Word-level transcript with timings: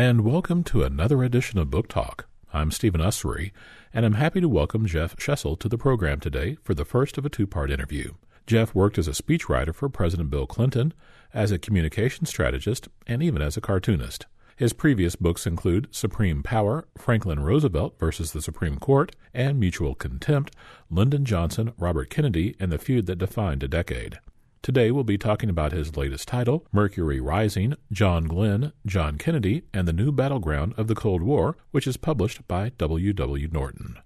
and 0.00 0.22
welcome 0.22 0.64
to 0.64 0.82
another 0.82 1.22
edition 1.22 1.58
of 1.58 1.68
Book 1.68 1.86
Talk. 1.86 2.26
I'm 2.54 2.70
Stephen 2.70 3.02
Ussery, 3.02 3.52
and 3.92 4.06
I'm 4.06 4.14
happy 4.14 4.40
to 4.40 4.48
welcome 4.48 4.86
Jeff 4.86 5.14
Shesol 5.16 5.60
to 5.60 5.68
the 5.68 5.76
program 5.76 6.20
today 6.20 6.56
for 6.62 6.72
the 6.72 6.86
first 6.86 7.18
of 7.18 7.26
a 7.26 7.28
two 7.28 7.46
part 7.46 7.70
interview. 7.70 8.14
Jeff 8.46 8.74
worked 8.74 8.96
as 8.96 9.06
a 9.06 9.10
speechwriter 9.10 9.74
for 9.74 9.90
President 9.90 10.30
Bill 10.30 10.46
Clinton, 10.46 10.94
as 11.34 11.52
a 11.52 11.58
communication 11.58 12.24
strategist, 12.24 12.88
and 13.06 13.22
even 13.22 13.42
as 13.42 13.58
a 13.58 13.60
cartoonist. 13.60 14.24
His 14.56 14.72
previous 14.72 15.16
books 15.16 15.46
include 15.46 15.88
Supreme 15.90 16.42
Power, 16.42 16.88
Franklin 16.96 17.40
Roosevelt 17.40 17.98
versus 18.00 18.32
the 18.32 18.40
Supreme 18.40 18.78
Court, 18.78 19.14
and 19.34 19.60
Mutual 19.60 19.94
Contempt, 19.94 20.56
Lyndon 20.88 21.26
Johnson, 21.26 21.74
Robert 21.76 22.08
Kennedy, 22.08 22.56
and 22.58 22.72
the 22.72 22.78
Feud 22.78 23.04
That 23.04 23.16
Defined 23.16 23.62
a 23.62 23.68
Decade. 23.68 24.18
Today 24.62 24.90
we'll 24.90 25.04
be 25.04 25.16
talking 25.16 25.48
about 25.48 25.72
his 25.72 25.96
latest 25.96 26.28
title, 26.28 26.66
Mercury 26.70 27.18
Rising, 27.18 27.76
John 27.90 28.24
Glenn, 28.24 28.74
John 28.84 29.16
Kennedy, 29.16 29.62
and 29.72 29.88
the 29.88 29.92
New 29.92 30.12
Battleground 30.12 30.74
of 30.76 30.86
the 30.86 30.94
Cold 30.94 31.22
War, 31.22 31.56
which 31.70 31.86
is 31.86 31.96
published 31.96 32.46
by 32.46 32.72
W. 32.76 33.14
W. 33.14 33.48
Norton. 33.50 33.96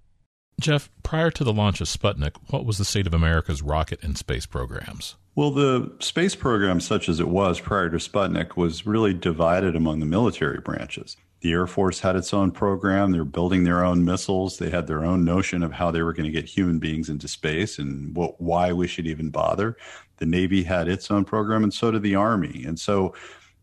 Jeff, 0.61 0.91
prior 1.03 1.33
to 1.33 1.43
the 1.43 1.53
launch 1.53 1.81
of 1.81 1.89
Sputnik, 1.89 2.37
what 2.51 2.65
was 2.65 2.79
the 2.79 2.85
state 2.85 3.09
of 3.09 3.15
America's 3.15 3.63
rocket 3.63 3.99
and 4.05 4.17
space 4.17 4.47
programs? 4.47 5.17
Well, 5.35 5.51
the 5.51 5.93
space 5.99 6.37
program, 6.37 6.79
such 6.79 7.09
as 7.09 7.19
it 7.19 7.27
was 7.27 7.59
prior 7.59 7.91
to 7.91 7.97
Sputnik, 7.97 8.57
was 8.57 8.87
really 8.87 9.13
divided 9.13 9.75
among 9.75 9.99
the 9.99 10.07
military 10.07 10.61
branches. 10.61 11.17
The 11.45 11.53
Air 11.53 11.67
Force 11.67 12.01
had 12.01 12.17
its 12.17 12.33
own 12.33 12.53
program. 12.53 13.13
They 13.13 13.19
were 13.19 13.27
building 13.27 13.65
their 13.65 13.85
own 13.85 14.03
missiles. 14.03 14.57
They 14.57 14.71
had 14.71 14.87
their 14.87 15.05
own 15.05 15.27
notion 15.27 15.63
of 15.63 15.73
how 15.73 15.91
they 15.91 16.01
were 16.01 16.15
going 16.15 16.25
to 16.25 16.33
get 16.33 16.49
human 16.49 16.79
beings 16.79 17.11
into 17.11 17.29
space 17.29 17.79
and 17.79 18.17
what, 18.17 18.41
why 18.41 18.73
we 18.73 18.87
should 18.87 19.07
even 19.07 19.29
bother. 19.29 19.77
The 20.17 20.25
Navy 20.25 20.63
had 20.63 20.89
its 20.89 21.11
own 21.11 21.27
program, 21.27 21.63
and 21.63 21.75
so 21.75 21.91
did 21.91 22.03
the 22.03 22.15
Army. 22.15 22.65
And 22.65 22.81
so 22.81 23.15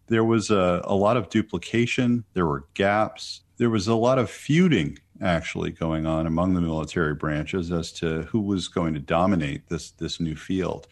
there 0.05 0.23
was 0.23 0.51
a, 0.51 0.81
a 0.83 0.93
lot 0.93 1.17
of 1.17 1.29
duplication. 1.29 2.23
There 2.35 2.45
were 2.45 2.67
gaps. 2.75 3.41
There 3.57 3.71
was 3.71 3.87
a 3.87 3.95
lot 3.95 4.19
of 4.19 4.29
feuding 4.29 4.99
actually 5.19 5.71
going 5.71 6.05
on 6.05 6.27
among 6.27 6.53
the 6.53 6.61
military 6.61 7.15
branches 7.15 7.71
as 7.71 7.91
to 7.93 8.21
who 8.25 8.41
was 8.41 8.67
going 8.67 8.93
to 8.93 8.99
dominate 8.99 9.69
this 9.69 9.89
this 9.89 10.19
new 10.19 10.35
field. 10.35 10.87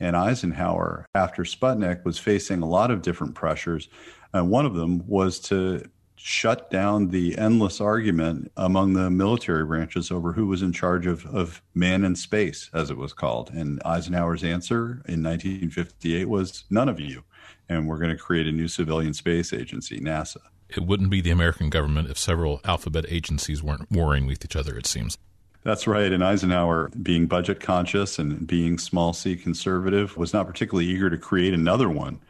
And 0.00 0.16
Eisenhower, 0.16 1.04
after 1.14 1.42
Sputnik, 1.42 2.02
was 2.06 2.18
facing 2.18 2.62
a 2.62 2.66
lot 2.66 2.90
of 2.90 3.02
different 3.02 3.34
pressures. 3.34 3.90
And 4.32 4.48
one 4.48 4.64
of 4.64 4.72
them 4.72 5.06
was 5.06 5.38
to 5.40 5.84
shut 6.22 6.70
down 6.70 7.08
the 7.08 7.36
endless 7.38 7.80
argument 7.80 8.52
among 8.56 8.92
the 8.92 9.08
military 9.08 9.64
branches 9.64 10.10
over 10.10 10.32
who 10.34 10.46
was 10.46 10.60
in 10.60 10.72
charge 10.72 11.06
of, 11.06 11.24
of 11.26 11.62
man 11.74 12.04
in 12.04 12.14
space, 12.14 12.68
as 12.74 12.90
it 12.90 12.96
was 12.98 13.14
called. 13.14 13.50
And 13.50 13.80
Eisenhower's 13.84 14.44
answer 14.44 15.02
in 15.06 15.22
1958 15.22 16.28
was 16.28 16.64
none 16.68 16.90
of 16.90 17.00
you. 17.00 17.22
And 17.68 17.88
we're 17.88 17.98
going 17.98 18.10
to 18.10 18.16
create 18.16 18.46
a 18.46 18.52
new 18.52 18.68
civilian 18.68 19.14
space 19.14 19.52
agency, 19.52 19.98
NASA. 19.98 20.38
It 20.68 20.84
wouldn't 20.84 21.10
be 21.10 21.22
the 21.22 21.30
American 21.30 21.70
government 21.70 22.10
if 22.10 22.18
several 22.18 22.60
alphabet 22.64 23.06
agencies 23.08 23.62
weren't 23.62 23.90
warring 23.90 24.26
with 24.26 24.44
each 24.44 24.56
other, 24.56 24.76
it 24.76 24.86
seems. 24.86 25.16
That's 25.62 25.86
right. 25.86 26.12
And 26.12 26.22
Eisenhower, 26.22 26.90
being 27.02 27.26
budget 27.26 27.60
conscious 27.60 28.18
and 28.18 28.46
being 28.46 28.78
small 28.78 29.12
c 29.12 29.36
conservative, 29.36 30.16
was 30.16 30.32
not 30.32 30.46
particularly 30.46 30.86
eager 30.88 31.10
to 31.10 31.18
create 31.18 31.54
another 31.54 31.88
one. 31.88 32.20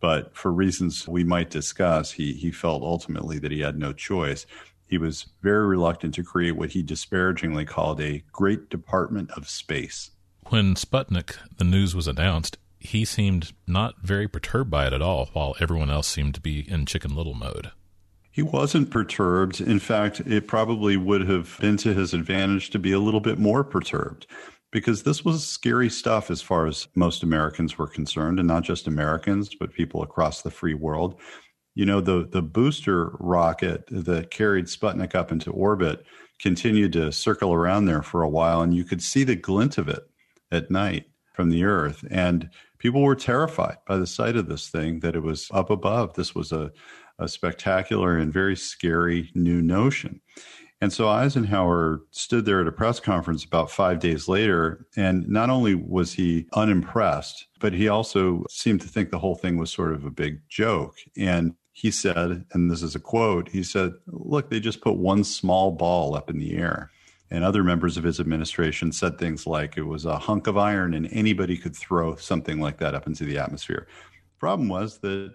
But 0.00 0.36
for 0.36 0.52
reasons 0.52 1.08
we 1.08 1.24
might 1.24 1.50
discuss, 1.50 2.12
he, 2.12 2.32
he 2.32 2.50
felt 2.50 2.82
ultimately 2.82 3.38
that 3.38 3.52
he 3.52 3.60
had 3.60 3.78
no 3.78 3.92
choice. 3.92 4.46
He 4.86 4.98
was 4.98 5.26
very 5.42 5.66
reluctant 5.66 6.14
to 6.14 6.22
create 6.22 6.56
what 6.56 6.70
he 6.70 6.82
disparagingly 6.82 7.64
called 7.64 8.00
a 8.00 8.22
great 8.32 8.70
department 8.70 9.30
of 9.32 9.48
space. 9.48 10.10
When 10.46 10.74
Sputnik, 10.74 11.36
the 11.56 11.64
news 11.64 11.94
was 11.94 12.08
announced, 12.08 12.56
he 12.78 13.04
seemed 13.04 13.52
not 13.66 13.96
very 14.02 14.28
perturbed 14.28 14.70
by 14.70 14.86
it 14.86 14.92
at 14.92 15.02
all, 15.02 15.28
while 15.32 15.56
everyone 15.60 15.90
else 15.90 16.06
seemed 16.06 16.34
to 16.34 16.40
be 16.40 16.60
in 16.70 16.86
Chicken 16.86 17.14
Little 17.14 17.34
mode. 17.34 17.72
He 18.30 18.40
wasn't 18.40 18.90
perturbed. 18.90 19.60
In 19.60 19.80
fact, 19.80 20.20
it 20.20 20.46
probably 20.46 20.96
would 20.96 21.28
have 21.28 21.58
been 21.60 21.76
to 21.78 21.92
his 21.92 22.14
advantage 22.14 22.70
to 22.70 22.78
be 22.78 22.92
a 22.92 23.00
little 23.00 23.20
bit 23.20 23.38
more 23.38 23.64
perturbed 23.64 24.26
because 24.70 25.02
this 25.02 25.24
was 25.24 25.46
scary 25.46 25.88
stuff 25.88 26.30
as 26.30 26.42
far 26.42 26.66
as 26.66 26.88
most 26.94 27.22
Americans 27.22 27.78
were 27.78 27.86
concerned, 27.86 28.38
and 28.38 28.48
not 28.48 28.64
just 28.64 28.86
Americans, 28.86 29.54
but 29.58 29.72
people 29.72 30.02
across 30.02 30.42
the 30.42 30.50
free 30.50 30.74
world. 30.74 31.20
You 31.74 31.86
know, 31.86 32.00
the, 32.00 32.28
the 32.30 32.42
booster 32.42 33.12
rocket 33.20 33.84
that 33.90 34.30
carried 34.30 34.66
Sputnik 34.66 35.14
up 35.14 35.32
into 35.32 35.50
orbit 35.52 36.04
continued 36.38 36.92
to 36.94 37.12
circle 37.12 37.52
around 37.52 37.86
there 37.86 38.02
for 38.02 38.22
a 38.22 38.28
while, 38.28 38.62
and 38.62 38.74
you 38.74 38.84
could 38.84 39.02
see 39.02 39.24
the 39.24 39.36
glint 39.36 39.78
of 39.78 39.88
it 39.88 40.02
at 40.50 40.70
night 40.70 41.06
from 41.34 41.50
the 41.50 41.64
Earth. 41.64 42.04
And 42.10 42.50
people 42.78 43.02
were 43.02 43.16
terrified 43.16 43.78
by 43.86 43.96
the 43.96 44.06
sight 44.06 44.36
of 44.36 44.48
this 44.48 44.68
thing 44.68 45.00
that 45.00 45.14
it 45.14 45.22
was 45.22 45.48
up 45.52 45.70
above. 45.70 46.14
This 46.14 46.34
was 46.34 46.52
a 46.52 46.72
a 47.18 47.28
spectacular 47.28 48.16
and 48.16 48.32
very 48.32 48.56
scary 48.56 49.30
new 49.34 49.60
notion. 49.60 50.20
And 50.80 50.92
so 50.92 51.08
Eisenhower 51.08 52.02
stood 52.12 52.44
there 52.44 52.60
at 52.60 52.68
a 52.68 52.72
press 52.72 53.00
conference 53.00 53.44
about 53.44 53.70
five 53.70 53.98
days 53.98 54.28
later, 54.28 54.86
and 54.96 55.28
not 55.28 55.50
only 55.50 55.74
was 55.74 56.12
he 56.12 56.46
unimpressed, 56.52 57.46
but 57.58 57.72
he 57.72 57.88
also 57.88 58.44
seemed 58.48 58.80
to 58.82 58.88
think 58.88 59.10
the 59.10 59.18
whole 59.18 59.34
thing 59.34 59.56
was 59.56 59.70
sort 59.70 59.92
of 59.92 60.04
a 60.04 60.10
big 60.10 60.40
joke. 60.48 60.94
And 61.16 61.54
he 61.72 61.90
said, 61.90 62.44
and 62.52 62.70
this 62.70 62.82
is 62.82 62.94
a 62.94 63.00
quote, 63.00 63.48
he 63.48 63.62
said, 63.62 63.92
Look, 64.06 64.50
they 64.50 64.60
just 64.60 64.80
put 64.80 64.96
one 64.96 65.24
small 65.24 65.72
ball 65.72 66.14
up 66.14 66.30
in 66.30 66.38
the 66.38 66.56
air. 66.56 66.90
And 67.30 67.44
other 67.44 67.62
members 67.62 67.96
of 67.96 68.04
his 68.04 68.20
administration 68.20 68.90
said 68.90 69.18
things 69.18 69.46
like 69.46 69.76
it 69.76 69.82
was 69.82 70.04
a 70.04 70.18
hunk 70.18 70.46
of 70.46 70.56
iron 70.56 70.94
and 70.94 71.08
anybody 71.12 71.56
could 71.58 71.76
throw 71.76 72.16
something 72.16 72.60
like 72.60 72.78
that 72.78 72.94
up 72.94 73.06
into 73.06 73.24
the 73.24 73.38
atmosphere. 73.38 73.86
Problem 74.38 74.68
was 74.68 74.98
that 74.98 75.34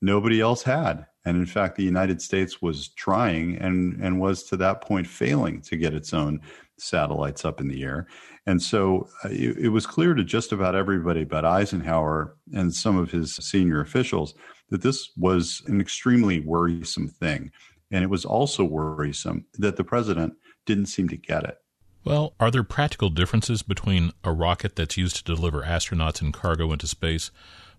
nobody 0.00 0.40
else 0.40 0.62
had. 0.62 1.06
And 1.24 1.36
in 1.36 1.46
fact, 1.46 1.76
the 1.76 1.84
United 1.84 2.20
States 2.20 2.60
was 2.60 2.88
trying 2.88 3.56
and, 3.58 4.00
and 4.02 4.20
was 4.20 4.42
to 4.44 4.56
that 4.58 4.80
point 4.80 5.06
failing 5.06 5.60
to 5.62 5.76
get 5.76 5.94
its 5.94 6.12
own 6.12 6.40
satellites 6.78 7.44
up 7.44 7.60
in 7.60 7.68
the 7.68 7.82
air. 7.82 8.06
And 8.46 8.60
so 8.60 9.08
uh, 9.24 9.28
it, 9.30 9.56
it, 9.58 9.68
was 9.68 9.86
clear 9.86 10.14
to 10.14 10.24
just 10.24 10.50
about 10.50 10.74
everybody 10.74 11.22
but 11.22 11.44
Eisenhower 11.44 12.36
and 12.52 12.74
some 12.74 12.96
of 12.96 13.10
his 13.10 13.36
senior 13.36 13.80
officials 13.80 14.34
that 14.70 14.82
this 14.82 15.10
was 15.16 15.62
an 15.66 15.80
extremely 15.80 16.40
worrisome 16.40 17.08
thing. 17.08 17.52
And 17.92 18.02
it 18.02 18.10
was 18.10 18.24
also 18.24 18.64
worrisome 18.64 19.44
that 19.58 19.76
the 19.76 19.84
president 19.84 20.34
didn't 20.66 20.86
seem 20.86 21.08
to 21.10 21.16
get 21.16 21.44
it. 21.44 21.58
Well, 22.04 22.34
are 22.40 22.50
there 22.50 22.64
practical 22.64 23.10
differences 23.10 23.62
between 23.62 24.12
a 24.24 24.32
rocket 24.32 24.74
that's 24.74 24.96
used 24.96 25.16
to 25.16 25.24
deliver 25.24 25.62
astronauts 25.62 26.20
and 26.20 26.32
cargo 26.32 26.72
into 26.72 26.88
space 26.88 27.30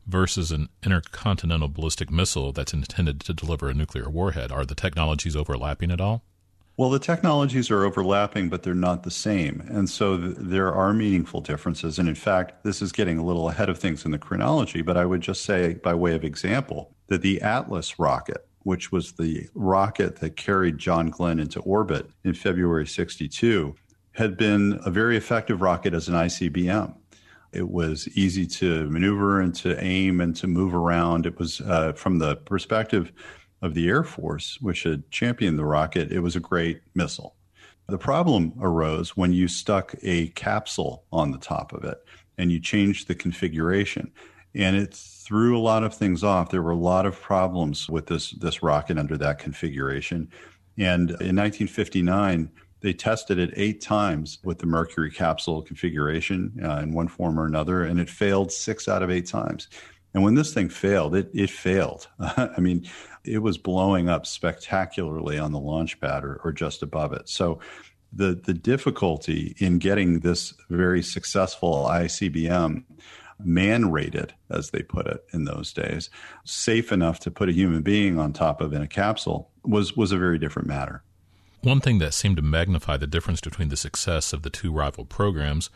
versus 0.06 0.52
an 0.52 0.69
intercontinental 0.84 1.68
ballistic 1.68 2.12
missile 2.12 2.52
that's 2.52 2.74
intended 2.74 3.19
to 3.22 3.34
deliver 3.34 3.69
a 3.69 3.74
nuclear 3.74 4.09
warhead? 4.09 4.52
Are 4.52 4.66
the 4.66 4.75
technologies 4.75 5.36
overlapping 5.36 5.91
at 5.91 6.02
all? 6.02 6.24
Well, 6.75 6.90
the 6.90 7.00
technologies 7.00 7.69
are 7.69 7.86
overlapping, 7.86 8.50
but 8.50 8.63
they're 8.63 8.74
not 8.74 9.03
the 9.03 9.12
same. 9.12 9.63
And 9.69 9.88
so 9.88 10.18
th- 10.18 10.36
there 10.40 10.74
are 10.74 10.92
meaningful 10.92 11.40
differences. 11.40 12.00
And 12.00 12.09
in 12.09 12.16
fact, 12.16 12.63
this 12.63 12.81
is 12.81 12.92
getting 12.92 13.19
a 13.19 13.24
little 13.24 13.47
ahead 13.50 13.69
of 13.69 13.78
things 13.78 14.06
in 14.06 14.12
the 14.12 14.18
chronology, 14.18 14.81
but 14.81 14.97
I 14.97 15.06
would 15.06 15.22
just 15.22 15.44
say, 15.44 15.75
by 15.75 15.94
way 15.94 16.16
of 16.16 16.24
example, 16.24 16.96
that 17.08 17.22
the 17.22 17.42
Atlas 17.42 18.00
rocket, 18.00 18.47
which 18.63 18.92
was 18.92 19.12
the 19.13 19.47
rocket 19.53 20.16
that 20.16 20.36
carried 20.36 20.80
John 20.80 21.12
Glenn 21.12 21.40
into 21.40 21.59
orbit 21.59 22.09
in 22.24 22.34
February 22.34 22.88
62, 22.88 23.75
had 24.13 24.36
been 24.36 24.80
a 24.84 24.90
very 24.90 25.16
effective 25.16 25.62
rocket 25.62 25.94
as 25.94 26.08
an 26.08 26.16
ICBM. 26.16 26.96
It 27.53 27.69
was 27.69 28.08
easy 28.09 28.47
to 28.47 28.90
maneuver 28.90 29.40
and 29.40 29.53
to 29.56 29.81
aim 29.84 30.22
and 30.22 30.36
to 30.38 30.47
move 30.47 30.74
around. 30.74 31.25
It 31.25 31.38
was, 31.38 31.62
uh, 31.62 31.94
from 31.94 32.19
the 32.19 32.36
perspective 32.36 33.12
of 33.62 33.74
the 33.74 33.88
Air 33.88 34.03
Force, 34.03 34.58
which 34.59 34.84
had 34.84 35.09
championed 35.12 35.58
the 35.58 35.66
rocket, 35.66 36.12
it 36.12 36.19
was 36.19 36.36
a 36.36 36.42
great 36.42 36.81
missile. 36.96 37.36
The 37.88 37.97
problem 37.97 38.53
arose 38.59 39.16
when 39.18 39.34
you 39.34 39.47
stuck 39.47 39.94
a 40.03 40.28
capsule 40.30 41.06
on 41.12 41.31
the 41.31 41.38
top 41.38 41.74
of 41.74 41.84
it 41.84 41.97
and 42.38 42.52
you 42.52 42.59
changed 42.59 43.08
the 43.08 43.16
configuration. 43.16 44.12
And 44.56 44.75
it 44.75 44.94
threw 44.94 45.58
a 45.58 45.59
lot 45.59 45.84
of 45.84 45.94
things 45.94 46.24
off. 46.24 46.50
There 46.50 46.62
were 46.62 46.72
a 46.72 46.75
lot 46.75 47.06
of 47.06 47.19
problems 47.19 47.90
with 47.90 48.08
this, 48.08 48.31
this 48.31 48.63
rocket 48.63 48.97
under 48.97 49.18
that 49.18 49.40
configuration. 49.40 50.30
And 50.78 51.10
in 51.10 51.36
1959, 51.36 52.51
they 52.83 52.94
tested 52.94 53.39
it 53.39 53.53
eight 53.56 53.81
times 53.81 54.39
with 54.44 54.59
the 54.59 54.65
Mercury 54.65 55.09
capsule 55.09 55.62
configuration 55.62 56.59
uh, 56.62 56.80
in 56.83 56.94
one 56.94 57.07
form 57.07 57.39
or 57.39 57.45
another, 57.45 57.83
and 57.83 57.97
it 57.97 58.09
failed 58.09 58.51
six 58.51 58.89
out 58.89 59.01
of 59.01 59.09
eight 59.09 59.25
times. 59.25 59.69
And 60.13 60.21
when 60.21 60.35
this 60.35 60.53
thing 60.53 60.68
failed, 60.68 61.15
it, 61.15 61.31
it 61.33 61.50
failed. 61.50 62.07
I 62.19 62.59
mean, 62.59 62.85
it 63.24 63.39
was 63.39 63.57
blowing 63.57 64.09
up 64.09 64.27
spectacularly 64.27 65.39
on 65.39 65.53
the 65.53 65.59
launch 65.59 66.00
pad 66.01 66.25
or, 66.25 66.41
or 66.44 66.51
just 66.51 66.83
above 66.83 67.13
it. 67.13 67.30
So 67.30 67.59
the, 68.12 68.35
the 68.35 68.53
difficulty 68.53 69.56
in 69.57 69.80
getting 69.80 70.19
this 70.19 70.53
very 70.69 71.01
successful 71.01 71.85
ICBM 71.89 72.83
man 73.39 73.91
rated, 73.91 74.33
as 74.50 74.71
they 74.71 74.83
put 74.83 75.07
it 75.07 75.24
in 75.31 75.45
those 75.45 75.71
days, 75.71 76.09
safe 76.44 76.91
enough 76.91 77.19
to 77.21 77.31
put 77.31 77.50
a 77.50 77.53
human 77.53 77.81
being 77.81 78.19
on 78.19 78.33
top 78.33 78.59
of 78.59 78.74
in 78.74 78.81
a 78.81 78.88
capsule 78.88 79.50
was, 79.63 79.95
was 79.95 80.12
a 80.12 80.18
very 80.18 80.38
different 80.38 80.68
matter. 80.68 81.01
One 81.63 81.80
thing 81.80 82.00
that 82.00 82.13
seemed 82.13 82.36
to 82.36 82.42
magnify 82.42 82.98
the 82.98 83.07
difference 83.07 83.39
between 83.39 83.69
the 83.69 83.77
success 83.77 84.33
of 84.33 84.42
the 84.42 84.50
two 84.50 84.74
rival 84.74 85.06
programs 85.06 85.69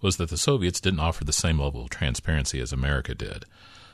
was 0.00 0.16
that 0.16 0.30
the 0.30 0.36
Soviets 0.36 0.80
didn't 0.80 1.00
offer 1.00 1.24
the 1.24 1.32
same 1.32 1.58
level 1.58 1.82
of 1.82 1.90
transparency 1.90 2.60
as 2.60 2.72
America 2.72 3.12
did. 3.12 3.44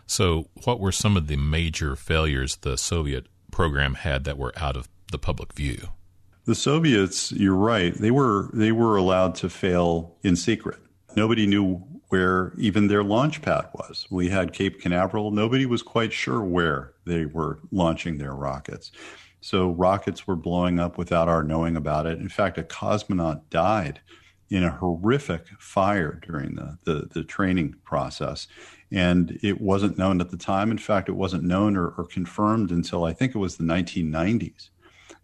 So, 0.06 0.48
what 0.64 0.78
were 0.78 0.92
some 0.92 1.16
of 1.16 1.26
the 1.26 1.38
major 1.38 1.96
failures 1.96 2.56
the 2.56 2.76
Soviet 2.76 3.28
program 3.50 3.94
had 3.94 4.24
that 4.24 4.36
were 4.36 4.52
out 4.58 4.76
of 4.76 4.90
the 5.10 5.18
public 5.18 5.54
view? 5.54 5.88
The 6.44 6.54
Soviets, 6.54 7.32
you're 7.32 7.54
right, 7.54 7.94
they 7.94 8.10
were 8.10 8.50
they 8.52 8.72
were 8.72 8.98
allowed 8.98 9.34
to 9.36 9.48
fail 9.48 10.16
in 10.22 10.36
secret. 10.36 10.78
Nobody 11.16 11.46
knew 11.46 11.82
where 12.08 12.52
even 12.58 12.88
their 12.88 13.04
launch 13.04 13.40
pad 13.40 13.68
was. 13.72 14.06
We 14.10 14.28
had 14.28 14.52
Cape 14.52 14.82
Canaveral. 14.82 15.30
Nobody 15.30 15.64
was 15.64 15.82
quite 15.82 16.12
sure 16.12 16.42
where 16.42 16.92
they 17.06 17.24
were 17.24 17.58
launching 17.70 18.18
their 18.18 18.34
rockets. 18.34 18.92
So 19.40 19.70
rockets 19.70 20.26
were 20.26 20.36
blowing 20.36 20.78
up 20.78 20.98
without 20.98 21.28
our 21.28 21.42
knowing 21.42 21.76
about 21.76 22.06
it. 22.06 22.18
In 22.18 22.28
fact, 22.28 22.58
a 22.58 22.62
cosmonaut 22.62 23.42
died 23.50 24.00
in 24.50 24.64
a 24.64 24.70
horrific 24.70 25.46
fire 25.58 26.20
during 26.26 26.54
the, 26.54 26.78
the, 26.84 27.08
the, 27.12 27.22
training 27.22 27.74
process. 27.84 28.48
And 28.90 29.38
it 29.42 29.60
wasn't 29.60 29.98
known 29.98 30.20
at 30.20 30.30
the 30.30 30.38
time. 30.38 30.70
In 30.70 30.78
fact, 30.78 31.08
it 31.08 31.16
wasn't 31.16 31.44
known 31.44 31.76
or, 31.76 31.88
or 31.90 32.06
confirmed 32.06 32.70
until 32.70 33.04
I 33.04 33.12
think 33.12 33.34
it 33.34 33.38
was 33.38 33.56
the 33.56 33.64
1990s. 33.64 34.70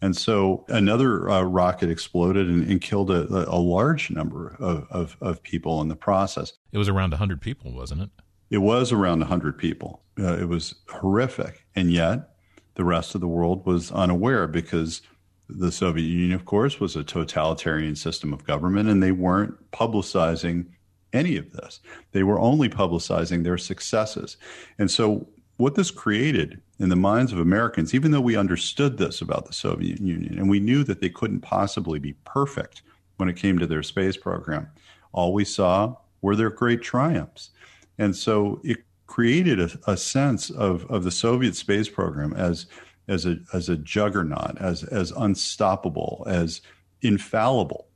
And 0.02 0.14
so 0.14 0.66
another 0.68 1.30
uh, 1.30 1.42
rocket 1.42 1.88
exploded 1.88 2.48
and, 2.48 2.68
and 2.70 2.80
killed 2.80 3.10
a, 3.10 3.48
a, 3.48 3.56
large 3.56 4.10
number 4.10 4.56
of, 4.58 4.86
of, 4.90 5.16
of, 5.22 5.42
people 5.42 5.80
in 5.80 5.88
the 5.88 5.96
process. 5.96 6.52
It 6.72 6.78
was 6.78 6.90
around 6.90 7.10
100 7.10 7.40
people, 7.40 7.72
wasn't 7.72 8.02
it? 8.02 8.10
It 8.50 8.58
was 8.58 8.92
around 8.92 9.20
100 9.20 9.56
people. 9.56 10.02
Uh, 10.18 10.36
it 10.36 10.48
was 10.48 10.74
horrific. 10.88 11.64
And 11.74 11.90
yet, 11.90 12.33
the 12.74 12.84
rest 12.84 13.14
of 13.14 13.20
the 13.20 13.28
world 13.28 13.64
was 13.66 13.92
unaware 13.92 14.46
because 14.46 15.02
the 15.48 15.72
Soviet 15.72 16.06
Union, 16.06 16.32
of 16.32 16.44
course, 16.44 16.80
was 16.80 16.96
a 16.96 17.04
totalitarian 17.04 17.96
system 17.96 18.32
of 18.32 18.46
government, 18.46 18.88
and 18.88 19.02
they 19.02 19.12
weren't 19.12 19.70
publicizing 19.70 20.66
any 21.12 21.36
of 21.36 21.52
this. 21.52 21.80
They 22.12 22.22
were 22.22 22.40
only 22.40 22.68
publicizing 22.68 23.44
their 23.44 23.58
successes. 23.58 24.36
And 24.78 24.90
so, 24.90 25.28
what 25.56 25.76
this 25.76 25.92
created 25.92 26.60
in 26.80 26.88
the 26.88 26.96
minds 26.96 27.32
of 27.32 27.38
Americans, 27.38 27.94
even 27.94 28.10
though 28.10 28.20
we 28.20 28.36
understood 28.36 28.98
this 28.98 29.20
about 29.20 29.46
the 29.46 29.52
Soviet 29.52 30.00
Union 30.00 30.36
and 30.36 30.50
we 30.50 30.58
knew 30.58 30.82
that 30.82 31.00
they 31.00 31.08
couldn't 31.08 31.40
possibly 31.40 32.00
be 32.00 32.14
perfect 32.24 32.82
when 33.18 33.28
it 33.28 33.36
came 33.36 33.60
to 33.60 33.66
their 33.66 33.84
space 33.84 34.16
program, 34.16 34.68
all 35.12 35.32
we 35.32 35.44
saw 35.44 35.94
were 36.22 36.34
their 36.34 36.50
great 36.50 36.82
triumphs. 36.82 37.50
And 37.98 38.16
so, 38.16 38.60
it 38.64 38.78
created 39.14 39.60
a, 39.60 39.70
a 39.86 39.96
sense 39.96 40.50
of, 40.50 40.84
of 40.90 41.04
the 41.04 41.10
Soviet 41.10 41.54
space 41.54 41.88
program 41.88 42.32
as 42.32 42.66
as 43.06 43.24
a 43.24 43.36
as 43.52 43.68
a 43.68 43.76
juggernaut, 43.76 44.58
as 44.58 44.82
as 44.82 45.12
unstoppable, 45.12 46.24
as 46.26 46.60
infallible. 47.00 47.86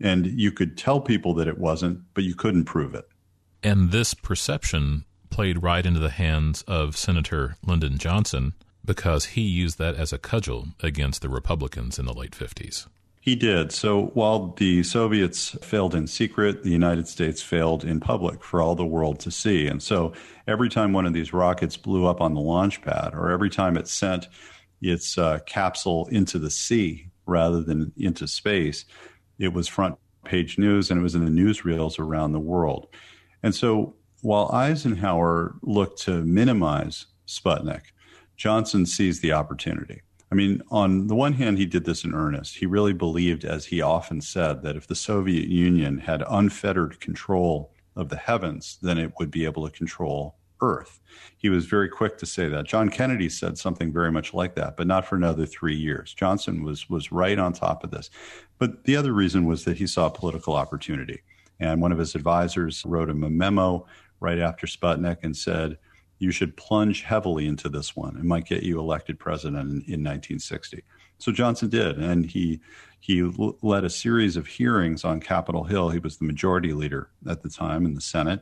And 0.00 0.26
you 0.26 0.52
could 0.52 0.78
tell 0.78 1.00
people 1.00 1.34
that 1.34 1.48
it 1.48 1.58
wasn't, 1.58 2.02
but 2.14 2.22
you 2.22 2.36
couldn't 2.36 2.66
prove 2.66 2.94
it. 2.94 3.08
And 3.60 3.90
this 3.90 4.14
perception 4.14 5.04
played 5.30 5.64
right 5.64 5.84
into 5.84 5.98
the 5.98 6.10
hands 6.10 6.62
of 6.68 6.96
Senator 6.96 7.56
Lyndon 7.66 7.98
Johnson 7.98 8.52
because 8.84 9.34
he 9.34 9.42
used 9.42 9.78
that 9.78 9.96
as 9.96 10.12
a 10.12 10.18
cudgel 10.18 10.68
against 10.80 11.22
the 11.22 11.28
Republicans 11.28 11.98
in 11.98 12.06
the 12.06 12.14
late 12.14 12.30
50s. 12.30 12.86
He 13.20 13.34
did. 13.34 13.72
So 13.72 14.06
while 14.14 14.54
the 14.56 14.82
Soviets 14.82 15.56
failed 15.60 15.94
in 15.94 16.06
secret, 16.06 16.62
the 16.62 16.70
United 16.70 17.08
States 17.08 17.42
failed 17.42 17.84
in 17.84 18.00
public 18.00 18.42
for 18.42 18.62
all 18.62 18.74
the 18.74 18.86
world 18.86 19.20
to 19.20 19.30
see. 19.30 19.66
And 19.66 19.82
so 19.82 20.12
every 20.46 20.68
time 20.68 20.92
one 20.92 21.04
of 21.04 21.12
these 21.12 21.32
rockets 21.32 21.76
blew 21.76 22.06
up 22.06 22.20
on 22.20 22.34
the 22.34 22.40
launch 22.40 22.80
pad, 22.80 23.10
or 23.14 23.30
every 23.30 23.50
time 23.50 23.76
it 23.76 23.88
sent 23.88 24.28
its 24.80 25.18
uh, 25.18 25.40
capsule 25.46 26.06
into 26.10 26.38
the 26.38 26.50
sea 26.50 27.10
rather 27.26 27.60
than 27.60 27.92
into 27.96 28.26
space, 28.26 28.84
it 29.38 29.52
was 29.52 29.68
front 29.68 29.96
page 30.24 30.58
news 30.58 30.90
and 30.90 31.00
it 31.00 31.02
was 31.02 31.14
in 31.14 31.24
the 31.24 31.30
newsreels 31.30 31.98
around 31.98 32.32
the 32.32 32.40
world. 32.40 32.86
And 33.42 33.54
so 33.54 33.94
while 34.22 34.50
Eisenhower 34.52 35.56
looked 35.62 36.02
to 36.02 36.22
minimize 36.22 37.06
Sputnik, 37.26 37.92
Johnson 38.36 38.86
seized 38.86 39.22
the 39.22 39.32
opportunity. 39.32 40.02
I 40.30 40.34
mean, 40.34 40.62
on 40.70 41.06
the 41.06 41.14
one 41.14 41.32
hand, 41.32 41.58
he 41.58 41.66
did 41.66 41.84
this 41.84 42.04
in 42.04 42.14
earnest. 42.14 42.56
He 42.56 42.66
really 42.66 42.92
believed, 42.92 43.44
as 43.44 43.66
he 43.66 43.80
often 43.80 44.20
said, 44.20 44.62
that 44.62 44.76
if 44.76 44.86
the 44.86 44.94
Soviet 44.94 45.48
Union 45.48 45.98
had 45.98 46.22
unfettered 46.28 47.00
control 47.00 47.72
of 47.96 48.10
the 48.10 48.16
heavens, 48.16 48.78
then 48.82 48.98
it 48.98 49.12
would 49.18 49.30
be 49.30 49.44
able 49.44 49.66
to 49.66 49.76
control 49.76 50.36
Earth. 50.60 51.00
He 51.36 51.48
was 51.48 51.66
very 51.66 51.88
quick 51.88 52.18
to 52.18 52.26
say 52.26 52.48
that. 52.48 52.66
John 52.66 52.88
Kennedy 52.88 53.28
said 53.28 53.56
something 53.56 53.92
very 53.92 54.10
much 54.10 54.34
like 54.34 54.54
that, 54.56 54.76
but 54.76 54.86
not 54.86 55.06
for 55.06 55.16
another 55.16 55.46
three 55.46 55.76
years. 55.76 56.12
Johnson 56.14 56.62
was 56.62 56.90
was 56.90 57.12
right 57.12 57.38
on 57.38 57.52
top 57.52 57.84
of 57.84 57.90
this. 57.90 58.10
But 58.58 58.84
the 58.84 58.96
other 58.96 59.12
reason 59.12 59.46
was 59.46 59.64
that 59.64 59.76
he 59.76 59.86
saw 59.86 60.08
political 60.08 60.54
opportunity. 60.54 61.22
And 61.60 61.80
one 61.80 61.92
of 61.92 61.98
his 61.98 62.14
advisors 62.14 62.84
wrote 62.84 63.08
him 63.08 63.24
a 63.24 63.30
memo 63.30 63.86
right 64.20 64.38
after 64.38 64.66
Sputnik 64.66 65.18
and 65.22 65.36
said, 65.36 65.78
you 66.18 66.30
should 66.30 66.56
plunge 66.56 67.02
heavily 67.02 67.46
into 67.46 67.68
this 67.68 67.94
one. 67.94 68.16
It 68.16 68.24
might 68.24 68.46
get 68.46 68.62
you 68.62 68.78
elected 68.78 69.18
president 69.18 69.60
in, 69.60 69.68
in 69.68 70.04
1960. 70.04 70.82
So 71.18 71.32
Johnson 71.32 71.68
did, 71.68 71.98
and 71.98 72.24
he 72.24 72.60
he 73.00 73.22
led 73.22 73.84
a 73.84 73.90
series 73.90 74.36
of 74.36 74.46
hearings 74.46 75.04
on 75.04 75.20
Capitol 75.20 75.64
Hill. 75.64 75.90
He 75.90 76.00
was 76.00 76.16
the 76.16 76.24
majority 76.24 76.72
leader 76.72 77.10
at 77.28 77.42
the 77.42 77.48
time 77.48 77.86
in 77.86 77.94
the 77.94 78.00
Senate, 78.00 78.40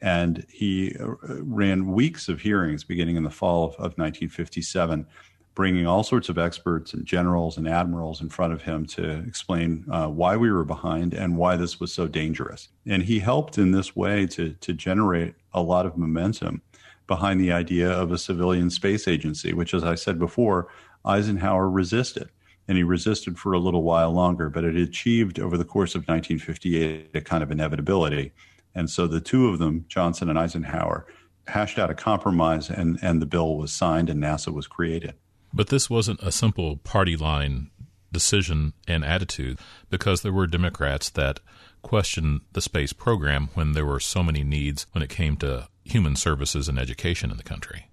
and 0.00 0.46
he 0.48 0.94
uh, 1.00 1.14
ran 1.42 1.92
weeks 1.92 2.28
of 2.28 2.40
hearings 2.40 2.84
beginning 2.84 3.16
in 3.16 3.24
the 3.24 3.30
fall 3.30 3.64
of, 3.64 3.72
of 3.74 3.98
1957, 3.98 5.06
bringing 5.54 5.86
all 5.86 6.04
sorts 6.04 6.28
of 6.28 6.38
experts 6.38 6.94
and 6.94 7.04
generals 7.04 7.56
and 7.56 7.66
admirals 7.66 8.20
in 8.20 8.28
front 8.28 8.52
of 8.52 8.62
him 8.62 8.86
to 8.86 9.24
explain 9.26 9.84
uh, 9.90 10.06
why 10.06 10.36
we 10.36 10.52
were 10.52 10.64
behind 10.64 11.14
and 11.14 11.36
why 11.36 11.56
this 11.56 11.80
was 11.80 11.92
so 11.92 12.06
dangerous. 12.06 12.68
And 12.86 13.02
he 13.02 13.18
helped 13.18 13.58
in 13.58 13.72
this 13.72 13.96
way 13.96 14.26
to, 14.28 14.52
to 14.52 14.72
generate 14.72 15.34
a 15.52 15.62
lot 15.62 15.86
of 15.86 15.96
momentum 15.96 16.62
behind 17.06 17.40
the 17.40 17.52
idea 17.52 17.90
of 17.90 18.10
a 18.10 18.18
civilian 18.18 18.70
space 18.70 19.06
agency, 19.06 19.52
which, 19.52 19.74
as 19.74 19.84
I 19.84 19.94
said 19.94 20.18
before, 20.18 20.68
Eisenhower 21.04 21.70
resisted. 21.70 22.30
And 22.68 22.76
he 22.76 22.82
resisted 22.82 23.38
for 23.38 23.52
a 23.52 23.60
little 23.60 23.84
while 23.84 24.10
longer, 24.10 24.50
but 24.50 24.64
it 24.64 24.74
achieved 24.74 25.38
over 25.38 25.56
the 25.56 25.64
course 25.64 25.94
of 25.94 26.08
1958 26.08 27.10
a 27.14 27.20
kind 27.20 27.44
of 27.44 27.52
inevitability 27.52 28.32
and 28.76 28.90
so 28.90 29.06
the 29.06 29.22
two 29.22 29.48
of 29.48 29.58
them, 29.58 29.86
Johnson 29.88 30.28
and 30.28 30.38
Eisenhower, 30.38 31.06
hashed 31.48 31.78
out 31.78 31.90
a 31.90 31.94
compromise 31.94 32.68
and, 32.68 32.98
and 33.00 33.22
the 33.22 33.26
bill 33.26 33.56
was 33.56 33.72
signed 33.72 34.10
and 34.10 34.22
NASA 34.22 34.52
was 34.52 34.66
created. 34.66 35.14
But 35.52 35.68
this 35.68 35.88
wasn't 35.88 36.22
a 36.22 36.30
simple 36.30 36.76
party 36.76 37.16
line 37.16 37.70
decision 38.12 38.74
and 38.86 39.02
attitude 39.02 39.58
because 39.88 40.20
there 40.20 40.32
were 40.32 40.46
Democrats 40.46 41.08
that 41.10 41.40
questioned 41.80 42.42
the 42.52 42.60
space 42.60 42.92
program 42.92 43.48
when 43.54 43.72
there 43.72 43.86
were 43.86 44.00
so 44.00 44.22
many 44.22 44.44
needs 44.44 44.86
when 44.92 45.02
it 45.02 45.08
came 45.08 45.36
to 45.38 45.68
human 45.86 46.16
services 46.16 46.68
and 46.68 46.78
education 46.78 47.30
in 47.30 47.36
the 47.36 47.42
country. 47.42 47.88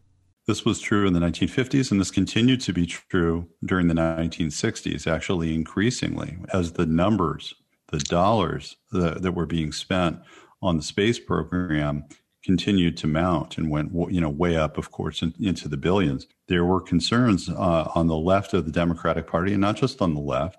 This 0.45 0.66
was 0.66 0.81
true 0.81 1.07
in 1.07 1.13
the 1.13 1.22
1950s, 1.22 1.90
and 1.90 2.01
this 2.01 2.12
continued 2.12 2.60
to 2.62 2.74
be 2.74 2.86
true 2.86 3.48
during 3.63 3.88
the 3.88 3.94
1960s, 3.94 5.07
actually 5.07 5.54
increasingly, 5.54 6.38
as 6.52 6.73
the 6.73 6.85
numbers, 6.85 7.54
the 7.92 8.00
dollars 8.00 8.76
that, 8.92 9.21
that 9.21 9.31
were 9.31 9.45
being 9.45 9.71
spent 9.71 10.19
on 10.62 10.76
the 10.76 10.83
space 10.83 11.19
program 11.19 12.06
continued 12.44 12.97
to 12.97 13.07
mount 13.07 13.57
and 13.57 13.69
went 13.69 13.92
you 14.12 14.19
know 14.19 14.30
way 14.30 14.57
up 14.57 14.78
of 14.78 14.92
course 14.92 15.21
in, 15.21 15.33
into 15.40 15.69
the 15.69 15.78
billions 15.78 16.28
there 16.50 16.66
were 16.66 16.81
concerns 16.81 17.47
uh, 17.47 17.90
on 17.95 18.07
the 18.07 18.18
left 18.18 18.54
of 18.54 18.66
the 18.66 18.71
democratic 18.71 19.26
party 19.28 19.54
and 19.54 19.62
not 19.62 19.78
just 19.78 20.02
on 20.02 20.14
the 20.14 20.19
left 20.19 20.57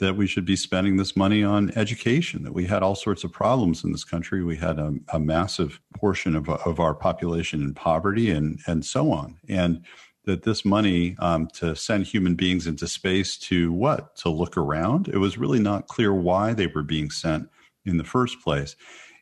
that 0.00 0.16
we 0.16 0.26
should 0.26 0.44
be 0.44 0.56
spending 0.56 0.96
this 0.96 1.14
money 1.14 1.44
on 1.44 1.70
education 1.76 2.42
that 2.42 2.54
we 2.54 2.66
had 2.66 2.82
all 2.82 2.94
sorts 2.94 3.22
of 3.22 3.32
problems 3.32 3.84
in 3.84 3.92
this 3.92 4.04
country. 4.04 4.42
We 4.42 4.56
had 4.56 4.78
a, 4.78 4.94
a 5.12 5.20
massive 5.20 5.80
portion 5.94 6.34
of, 6.34 6.48
of 6.48 6.80
our 6.80 6.94
population 6.94 7.62
in 7.62 7.74
poverty 7.74 8.30
and 8.30 8.58
and 8.66 8.84
so 8.84 9.12
on. 9.12 9.38
And 9.48 9.84
that 10.24 10.42
this 10.42 10.64
money 10.64 11.16
um, 11.18 11.48
to 11.54 11.74
send 11.74 12.06
human 12.06 12.34
beings 12.34 12.66
into 12.66 12.86
space 12.86 13.38
to 13.38 13.72
what? 13.72 14.16
To 14.16 14.28
look 14.28 14.56
around? 14.56 15.08
It 15.08 15.18
was 15.18 15.38
really 15.38 15.60
not 15.60 15.88
clear 15.88 16.12
why 16.12 16.52
they 16.52 16.66
were 16.66 16.82
being 16.82 17.10
sent 17.10 17.48
in 17.86 17.96
the 17.96 18.04
first 18.04 18.40
place. 18.40 18.76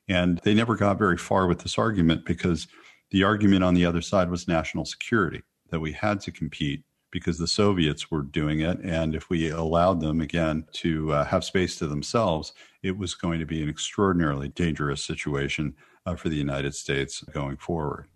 And 0.08 0.40
they 0.42 0.54
never 0.54 0.75
got 0.75 0.99
very 0.99 1.16
far 1.16 1.47
with 1.47 1.61
this 1.61 1.78
argument 1.78 2.25
because 2.25 2.66
the 3.11 3.25
argument 3.25 3.64
on 3.64 3.75
the 3.75 3.85
other 3.85 4.02
side 4.02 4.30
was 4.30 4.49
national 4.49 4.85
security, 4.85 5.42
that 5.70 5.80
we 5.80 5.92
had 5.92 6.20
to 6.23 6.32
compete 6.32 6.82
because 7.11 7.38
the 7.38 7.47
Soviets 7.47 8.11
were 8.11 8.23
doing 8.23 8.61
it. 8.61 8.79
And 8.81 9.15
if 9.15 9.31
we 9.31 9.50
allowed 9.50 10.00
them, 10.00 10.21
again, 10.21 10.67
to 10.75 11.12
uh, 11.12 11.25
have 11.25 11.45
space 11.45 11.77
to 11.77 11.87
themselves, 11.87 12.53
it 12.83 12.99
was 12.99 13.15
going 13.15 13.41
to 13.41 13.47
be 13.47 13.62
an 13.62 13.69
extraordinarily 13.69 14.49
dangerous 14.49 15.05
situation 15.05 15.75
uh, 16.07 16.15
for 16.15 16.29
the 16.29 16.37
United 16.37 16.75
States 16.75 17.23
going 17.33 17.57
forward. 17.57 18.07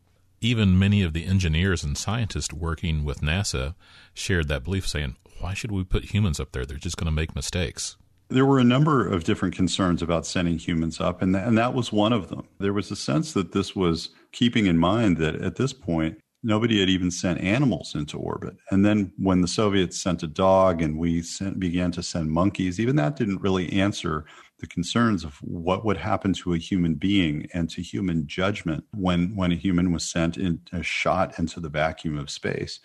Even 0.40 0.78
many 0.78 1.02
of 1.02 1.12
the 1.12 1.24
engineers 1.24 1.84
and 1.84 1.96
scientists 1.96 2.52
working 2.52 3.04
with 3.04 3.20
NASA 3.20 3.74
shared 4.12 4.48
that 4.48 4.64
belief, 4.64 4.88
saying, 4.88 5.16
Why 5.40 5.54
should 5.54 5.70
we 5.70 5.84
put 5.84 6.12
humans 6.12 6.40
up 6.40 6.52
there? 6.52 6.66
They're 6.66 6.78
just 6.78 6.96
going 6.96 7.06
to 7.06 7.12
make 7.12 7.34
mistakes. 7.34 7.96
There 8.28 8.46
were 8.46 8.58
a 8.58 8.64
number 8.64 9.06
of 9.06 9.24
different 9.24 9.54
concerns 9.54 10.02
about 10.02 10.26
sending 10.26 10.58
humans 10.58 11.00
up, 11.00 11.20
and, 11.22 11.34
th- 11.34 11.46
and 11.46 11.56
that 11.58 11.74
was 11.74 11.92
one 11.92 12.12
of 12.12 12.28
them. 12.28 12.48
There 12.58 12.72
was 12.72 12.90
a 12.90 12.96
sense 12.96 13.34
that 13.34 13.52
this 13.52 13.76
was 13.76 14.08
keeping 14.32 14.66
in 14.66 14.78
mind 14.78 15.18
that 15.18 15.36
at 15.36 15.56
this 15.56 15.72
point, 15.72 16.18
nobody 16.42 16.80
had 16.80 16.88
even 16.88 17.10
sent 17.10 17.40
animals 17.40 17.94
into 17.94 18.18
orbit. 18.18 18.56
And 18.70 18.84
then 18.84 19.12
when 19.16 19.40
the 19.40 19.48
Soviets 19.48 20.00
sent 20.00 20.22
a 20.22 20.26
dog 20.26 20.82
and 20.82 20.98
we 20.98 21.22
sent, 21.22 21.60
began 21.60 21.92
to 21.92 22.02
send 22.02 22.30
monkeys, 22.30 22.80
even 22.80 22.96
that 22.96 23.16
didn't 23.16 23.40
really 23.40 23.72
answer 23.72 24.24
the 24.58 24.66
concerns 24.66 25.24
of 25.24 25.36
what 25.42 25.84
would 25.84 25.96
happen 25.96 26.32
to 26.32 26.54
a 26.54 26.58
human 26.58 26.94
being 26.94 27.48
and 27.54 27.70
to 27.70 27.82
human 27.82 28.26
judgment 28.26 28.84
when, 28.92 29.34
when 29.36 29.52
a 29.52 29.56
human 29.56 29.92
was 29.92 30.08
sent 30.08 30.36
in 30.36 30.60
a 30.72 30.82
shot 30.82 31.38
into 31.38 31.60
the 31.60 31.68
vacuum 31.68 32.18
of 32.18 32.30
space. 32.30 32.80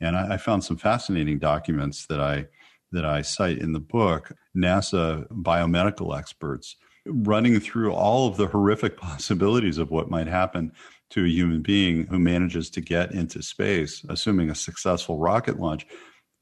And 0.00 0.16
I, 0.16 0.34
I 0.34 0.36
found 0.36 0.64
some 0.64 0.76
fascinating 0.76 1.38
documents 1.38 2.06
that 2.06 2.20
I 2.20 2.46
that 2.92 3.06
I 3.06 3.22
cite 3.22 3.56
in 3.56 3.72
the 3.72 3.80
book, 3.80 4.32
NASA 4.54 5.26
biomedical 5.28 6.16
experts 6.16 6.76
running 7.06 7.58
through 7.58 7.92
all 7.92 8.28
of 8.28 8.36
the 8.36 8.46
horrific 8.46 8.96
possibilities 8.98 9.78
of 9.78 9.90
what 9.90 10.10
might 10.10 10.28
happen 10.28 10.72
to 11.12 11.24
a 11.24 11.28
human 11.28 11.60
being 11.60 12.06
who 12.06 12.18
manages 12.18 12.70
to 12.70 12.80
get 12.80 13.12
into 13.12 13.42
space, 13.42 14.04
assuming 14.08 14.50
a 14.50 14.54
successful 14.54 15.18
rocket 15.18 15.60
launch. 15.60 15.86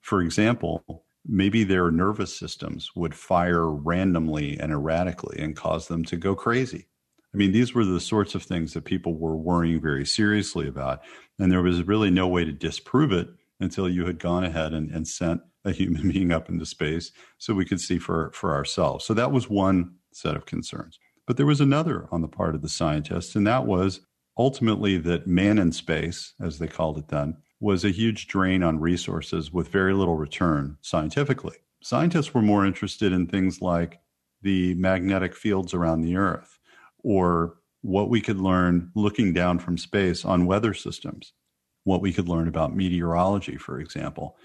For 0.00 0.22
example, 0.22 1.04
maybe 1.26 1.64
their 1.64 1.90
nervous 1.90 2.36
systems 2.36 2.90
would 2.94 3.14
fire 3.14 3.68
randomly 3.68 4.58
and 4.58 4.72
erratically 4.72 5.38
and 5.40 5.56
cause 5.56 5.88
them 5.88 6.04
to 6.04 6.16
go 6.16 6.34
crazy. 6.34 6.86
I 7.34 7.36
mean, 7.36 7.52
these 7.52 7.74
were 7.74 7.84
the 7.84 8.00
sorts 8.00 8.34
of 8.34 8.42
things 8.44 8.72
that 8.72 8.84
people 8.84 9.16
were 9.16 9.36
worrying 9.36 9.80
very 9.80 10.06
seriously 10.06 10.68
about. 10.68 11.00
And 11.38 11.50
there 11.50 11.62
was 11.62 11.82
really 11.82 12.10
no 12.10 12.28
way 12.28 12.44
to 12.44 12.52
disprove 12.52 13.12
it 13.12 13.28
until 13.58 13.88
you 13.88 14.06
had 14.06 14.18
gone 14.18 14.44
ahead 14.44 14.72
and, 14.72 14.90
and 14.90 15.06
sent 15.06 15.40
a 15.64 15.72
human 15.72 16.08
being 16.12 16.32
up 16.32 16.48
into 16.48 16.64
space 16.64 17.10
so 17.38 17.54
we 17.54 17.64
could 17.64 17.80
see 17.80 17.98
for, 17.98 18.30
for 18.34 18.54
ourselves. 18.54 19.04
So 19.04 19.14
that 19.14 19.32
was 19.32 19.50
one 19.50 19.96
set 20.12 20.36
of 20.36 20.46
concerns. 20.46 20.98
But 21.26 21.36
there 21.36 21.46
was 21.46 21.60
another 21.60 22.08
on 22.10 22.22
the 22.22 22.28
part 22.28 22.54
of 22.54 22.62
the 22.62 22.68
scientists, 22.68 23.36
and 23.36 23.46
that 23.46 23.66
was 23.66 24.00
ultimately 24.40 24.96
that 24.96 25.26
man 25.26 25.58
in 25.58 25.70
space, 25.70 26.32
as 26.40 26.58
they 26.58 26.66
called 26.66 26.96
it 26.96 27.08
then, 27.08 27.36
was 27.60 27.84
a 27.84 27.90
huge 27.90 28.26
drain 28.26 28.62
on 28.62 28.80
resources 28.80 29.52
with 29.52 29.68
very 29.68 29.92
little 29.92 30.16
return 30.16 30.78
scientifically. 30.80 31.56
Scientists 31.82 32.32
were 32.32 32.40
more 32.40 32.64
interested 32.64 33.12
in 33.12 33.26
things 33.26 33.60
like 33.60 34.00
the 34.40 34.74
magnetic 34.76 35.36
fields 35.36 35.74
around 35.74 36.00
the 36.00 36.16
Earth 36.16 36.58
or 37.04 37.58
what 37.82 38.08
we 38.08 38.22
could 38.22 38.38
learn 38.40 38.90
looking 38.94 39.34
down 39.34 39.58
from 39.58 39.76
space 39.76 40.24
on 40.24 40.46
weather 40.46 40.72
systems, 40.72 41.34
what 41.84 42.00
we 42.00 42.10
could 42.10 42.28
learn 42.28 42.48
about 42.48 42.74
meteorology, 42.74 43.58
for 43.58 43.78
example. 43.78 44.38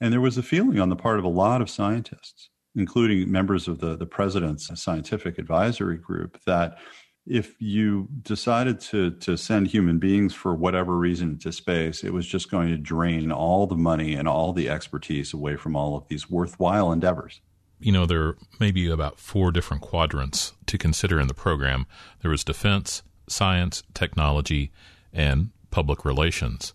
And 0.00 0.10
there 0.10 0.22
was 0.22 0.38
a 0.38 0.42
feeling 0.42 0.80
on 0.80 0.88
the 0.88 0.96
part 0.96 1.18
of 1.18 1.24
a 1.26 1.28
lot 1.28 1.60
of 1.60 1.68
scientists, 1.68 2.48
including 2.74 3.30
members 3.30 3.68
of 3.68 3.78
the, 3.78 3.94
the 3.94 4.06
president's 4.06 4.70
scientific 4.82 5.38
advisory 5.38 5.98
group, 5.98 6.40
that 6.46 6.78
if 7.26 7.60
you 7.60 8.08
decided 8.22 8.80
to 8.80 9.10
to 9.12 9.36
send 9.36 9.68
human 9.68 9.98
beings 9.98 10.34
for 10.34 10.54
whatever 10.54 10.96
reason 10.96 11.38
to 11.38 11.52
space, 11.52 12.04
it 12.04 12.12
was 12.12 12.26
just 12.26 12.50
going 12.50 12.68
to 12.68 12.76
drain 12.76 13.32
all 13.32 13.66
the 13.66 13.76
money 13.76 14.14
and 14.14 14.28
all 14.28 14.52
the 14.52 14.68
expertise 14.68 15.32
away 15.32 15.56
from 15.56 15.74
all 15.74 15.96
of 15.96 16.06
these 16.08 16.28
worthwhile 16.30 16.92
endeavors. 16.92 17.40
You 17.80 17.92
know, 17.92 18.06
there 18.06 18.36
may 18.60 18.70
be 18.70 18.90
about 18.90 19.18
four 19.18 19.50
different 19.50 19.82
quadrants 19.82 20.52
to 20.66 20.78
consider 20.78 21.18
in 21.18 21.28
the 21.28 21.34
program. 21.34 21.86
There 22.22 22.30
was 22.30 22.44
defense, 22.44 23.02
science, 23.28 23.82
technology, 23.94 24.70
and 25.12 25.50
public 25.70 26.04
relations. 26.04 26.72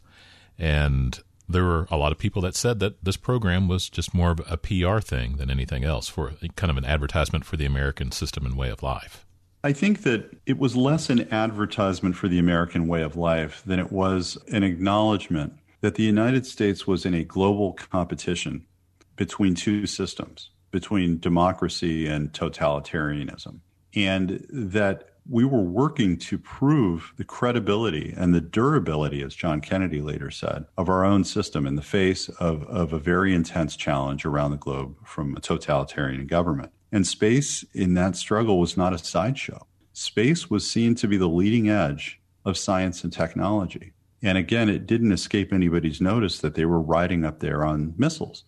And 0.57 1.19
there 1.47 1.63
were 1.63 1.87
a 1.89 1.97
lot 1.97 2.11
of 2.11 2.17
people 2.17 2.41
that 2.43 2.55
said 2.55 2.79
that 2.79 3.03
this 3.03 3.17
program 3.17 3.67
was 3.67 3.89
just 3.89 4.13
more 4.13 4.31
of 4.31 4.41
a 4.47 4.57
PR 4.57 4.99
thing 4.99 5.37
than 5.37 5.49
anything 5.49 5.83
else, 5.83 6.07
for 6.07 6.33
kind 6.55 6.69
of 6.69 6.77
an 6.77 6.85
advertisement 6.85 7.45
for 7.45 7.57
the 7.57 7.65
American 7.65 8.11
system 8.11 8.45
and 8.45 8.55
way 8.55 8.69
of 8.69 8.83
life. 8.83 9.25
I 9.61 9.73
think 9.73 10.03
that 10.03 10.37
it 10.45 10.57
was 10.57 10.77
less 10.77 11.09
an 11.09 11.31
advertisement 11.33 12.15
for 12.15 12.29
the 12.29 12.39
American 12.39 12.87
way 12.87 13.01
of 13.01 13.17
life 13.17 13.61
than 13.65 13.77
it 13.77 13.91
was 13.91 14.37
an 14.51 14.63
acknowledgement 14.63 15.53
that 15.81 15.95
the 15.95 16.03
United 16.03 16.45
States 16.45 16.87
was 16.87 17.05
in 17.05 17.13
a 17.13 17.25
global 17.25 17.73
competition 17.73 18.65
between 19.17 19.55
two 19.55 19.85
systems, 19.85 20.51
between 20.71 21.19
democracy 21.19 22.07
and 22.07 22.31
totalitarianism. 22.31 23.59
And 23.93 24.45
that 24.49 25.09
we 25.29 25.43
were 25.43 25.61
working 25.61 26.17
to 26.17 26.37
prove 26.37 27.13
the 27.17 27.25
credibility 27.25 28.13
and 28.15 28.33
the 28.33 28.41
durability, 28.41 29.21
as 29.21 29.35
John 29.35 29.59
Kennedy 29.59 30.01
later 30.01 30.31
said, 30.31 30.65
of 30.77 30.87
our 30.87 31.03
own 31.03 31.25
system 31.25 31.67
in 31.67 31.75
the 31.75 31.81
face 31.81 32.29
of, 32.29 32.63
of 32.63 32.93
a 32.93 32.99
very 32.99 33.33
intense 33.35 33.75
challenge 33.75 34.25
around 34.25 34.51
the 34.51 34.57
globe 34.57 34.95
from 35.05 35.35
a 35.35 35.41
totalitarian 35.41 36.27
government. 36.27 36.71
And 36.91 37.05
space 37.05 37.63
in 37.73 37.93
that 37.95 38.15
struggle 38.15 38.59
was 38.59 38.77
not 38.77 38.93
a 38.93 38.97
sideshow. 38.97 39.67
Space 39.93 40.49
was 40.49 40.69
seen 40.69 40.95
to 40.95 41.07
be 41.07 41.17
the 41.17 41.27
leading 41.27 41.69
edge 41.69 42.19
of 42.45 42.57
science 42.57 43.03
and 43.03 43.13
technology. 43.13 43.93
And 44.21 44.37
again, 44.37 44.69
it 44.69 44.87
didn't 44.87 45.11
escape 45.11 45.53
anybody's 45.53 46.01
notice 46.01 46.39
that 46.39 46.55
they 46.55 46.65
were 46.65 46.81
riding 46.81 47.23
up 47.23 47.39
there 47.39 47.63
on 47.63 47.93
missiles. 47.97 48.43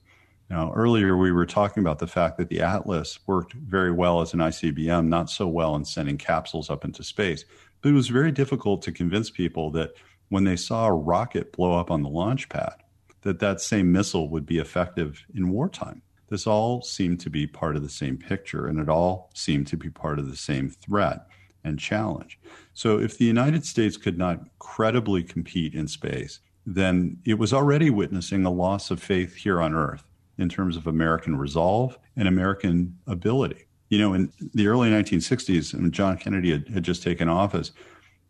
Now, 0.49 0.73
earlier 0.73 1.15
we 1.15 1.31
were 1.31 1.45
talking 1.45 1.81
about 1.81 1.99
the 1.99 2.07
fact 2.07 2.37
that 2.37 2.49
the 2.49 2.61
Atlas 2.61 3.19
worked 3.25 3.53
very 3.53 3.91
well 3.91 4.19
as 4.19 4.33
an 4.33 4.39
ICBM, 4.39 5.07
not 5.07 5.29
so 5.29 5.47
well 5.47 5.75
in 5.75 5.85
sending 5.85 6.17
capsules 6.17 6.69
up 6.69 6.83
into 6.83 7.03
space. 7.03 7.45
But 7.81 7.89
it 7.89 7.93
was 7.93 8.09
very 8.09 8.33
difficult 8.33 8.81
to 8.83 8.91
convince 8.91 9.29
people 9.29 9.71
that 9.71 9.93
when 10.27 10.43
they 10.43 10.57
saw 10.57 10.87
a 10.87 10.93
rocket 10.93 11.53
blow 11.53 11.79
up 11.79 11.89
on 11.89 12.03
the 12.03 12.09
launch 12.09 12.49
pad, 12.49 12.75
that 13.21 13.39
that 13.39 13.61
same 13.61 13.91
missile 13.91 14.29
would 14.29 14.45
be 14.45 14.57
effective 14.57 15.25
in 15.33 15.51
wartime. 15.51 16.01
This 16.31 16.47
all 16.47 16.81
seemed 16.81 17.19
to 17.19 17.29
be 17.29 17.45
part 17.45 17.75
of 17.75 17.83
the 17.83 17.89
same 17.89 18.17
picture, 18.17 18.65
and 18.65 18.79
it 18.79 18.87
all 18.87 19.29
seemed 19.33 19.67
to 19.67 19.77
be 19.77 19.89
part 19.89 20.17
of 20.17 20.29
the 20.29 20.37
same 20.37 20.69
threat 20.69 21.27
and 21.61 21.77
challenge. 21.77 22.39
So, 22.73 22.99
if 22.99 23.17
the 23.17 23.25
United 23.25 23.65
States 23.65 23.97
could 23.97 24.17
not 24.17 24.39
credibly 24.57 25.23
compete 25.23 25.73
in 25.73 25.89
space, 25.89 26.39
then 26.65 27.17
it 27.25 27.37
was 27.37 27.51
already 27.51 27.89
witnessing 27.89 28.45
a 28.45 28.49
loss 28.49 28.91
of 28.91 29.03
faith 29.03 29.35
here 29.35 29.61
on 29.61 29.75
Earth 29.75 30.05
in 30.37 30.47
terms 30.47 30.77
of 30.77 30.87
American 30.87 31.35
resolve 31.35 31.99
and 32.15 32.29
American 32.29 32.97
ability. 33.07 33.65
You 33.89 33.99
know, 33.99 34.13
in 34.13 34.31
the 34.53 34.67
early 34.67 34.89
1960s, 34.89 35.73
when 35.73 35.91
John 35.91 36.17
Kennedy 36.17 36.51
had, 36.51 36.69
had 36.69 36.83
just 36.83 37.03
taken 37.03 37.27
office, 37.27 37.73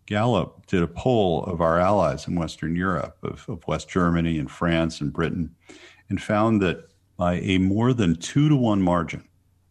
Gallup 0.07 0.65
did 0.65 0.81
a 0.81 0.87
poll 0.87 1.43
of 1.43 1.61
our 1.61 1.79
allies 1.79 2.27
in 2.27 2.33
Western 2.33 2.75
Europe, 2.75 3.17
of, 3.21 3.45
of 3.47 3.67
West 3.67 3.89
Germany 3.89 4.39
and 4.39 4.49
France 4.49 5.01
and 5.01 5.13
Britain, 5.13 5.55
and 6.09 6.19
found 6.19 6.63
that 6.63 6.90
by 7.21 7.35
a 7.35 7.59
more 7.59 7.93
than 7.93 8.15
two 8.15 8.49
to 8.49 8.55
one 8.55 8.81
margin. 8.81 9.23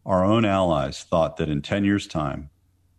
Our 0.05 0.23
own 0.23 0.45
allies 0.45 1.03
thought 1.03 1.35
that 1.35 1.49
in 1.49 1.61
10 1.61 1.83
years' 1.83 2.07
time, 2.07 2.49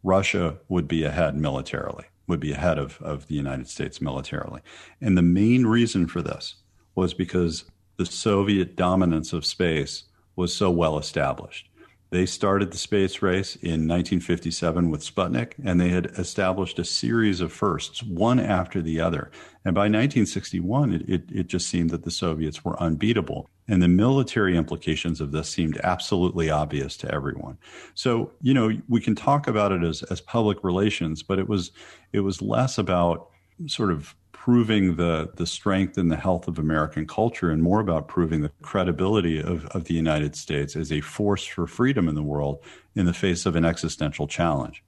Russia 0.02 0.58
would 0.68 0.86
be 0.86 1.04
ahead 1.04 1.34
militarily, 1.34 2.04
would 2.26 2.38
be 2.38 2.52
ahead 2.52 2.76
of, 2.76 3.00
of 3.00 3.28
the 3.28 3.34
United 3.34 3.66
States 3.66 4.02
militarily. 4.02 4.60
And 5.00 5.16
the 5.16 5.22
main 5.22 5.64
reason 5.64 6.06
for 6.06 6.20
this 6.20 6.56
was 6.94 7.14
because 7.14 7.64
the 7.96 8.04
Soviet 8.04 8.76
dominance 8.76 9.32
of 9.32 9.46
space 9.46 10.04
was 10.36 10.54
so 10.54 10.70
well 10.70 10.98
established. 10.98 11.70
They 12.10 12.26
started 12.26 12.72
the 12.72 12.76
space 12.76 13.22
race 13.22 13.56
in 13.56 13.88
1957 13.88 14.90
with 14.90 15.00
Sputnik, 15.00 15.54
and 15.64 15.80
they 15.80 15.88
had 15.88 16.12
established 16.18 16.78
a 16.78 16.84
series 16.84 17.40
of 17.40 17.54
firsts, 17.54 18.02
one 18.02 18.38
after 18.38 18.82
the 18.82 19.00
other. 19.00 19.30
And 19.64 19.74
by 19.74 19.84
1961, 19.84 20.92
it, 20.92 21.08
it, 21.08 21.22
it, 21.32 21.46
just 21.46 21.68
seemed 21.68 21.88
that 21.88 22.02
the 22.02 22.10
Soviets 22.10 22.66
were 22.66 22.78
unbeatable. 22.78 23.48
And 23.68 23.80
the 23.80 23.88
military 23.88 24.56
implications 24.56 25.20
of 25.20 25.30
this 25.30 25.48
seemed 25.48 25.78
absolutely 25.84 26.50
obvious 26.50 26.96
to 26.98 27.14
everyone. 27.14 27.58
So, 27.94 28.32
you 28.40 28.54
know, 28.54 28.72
we 28.88 29.00
can 29.00 29.14
talk 29.14 29.46
about 29.46 29.72
it 29.72 29.82
as, 29.84 30.02
as 30.04 30.20
public 30.20 30.64
relations, 30.64 31.22
but 31.22 31.38
it 31.38 31.48
was 31.48 31.70
it 32.12 32.20
was 32.20 32.42
less 32.42 32.76
about 32.76 33.28
sort 33.66 33.92
of 33.92 34.14
proving 34.32 34.96
the 34.96 35.30
the 35.36 35.46
strength 35.46 35.96
and 35.96 36.10
the 36.10 36.16
health 36.16 36.48
of 36.48 36.58
American 36.58 37.06
culture 37.06 37.50
and 37.50 37.62
more 37.62 37.78
about 37.78 38.08
proving 38.08 38.42
the 38.42 38.50
credibility 38.60 39.40
of, 39.40 39.66
of 39.66 39.84
the 39.84 39.94
United 39.94 40.34
States 40.34 40.74
as 40.74 40.90
a 40.90 41.00
force 41.00 41.44
for 41.44 41.68
freedom 41.68 42.08
in 42.08 42.16
the 42.16 42.22
world 42.24 42.58
in 42.96 43.06
the 43.06 43.14
face 43.14 43.46
of 43.46 43.54
an 43.54 43.64
existential 43.64 44.26
challenge. 44.26 44.82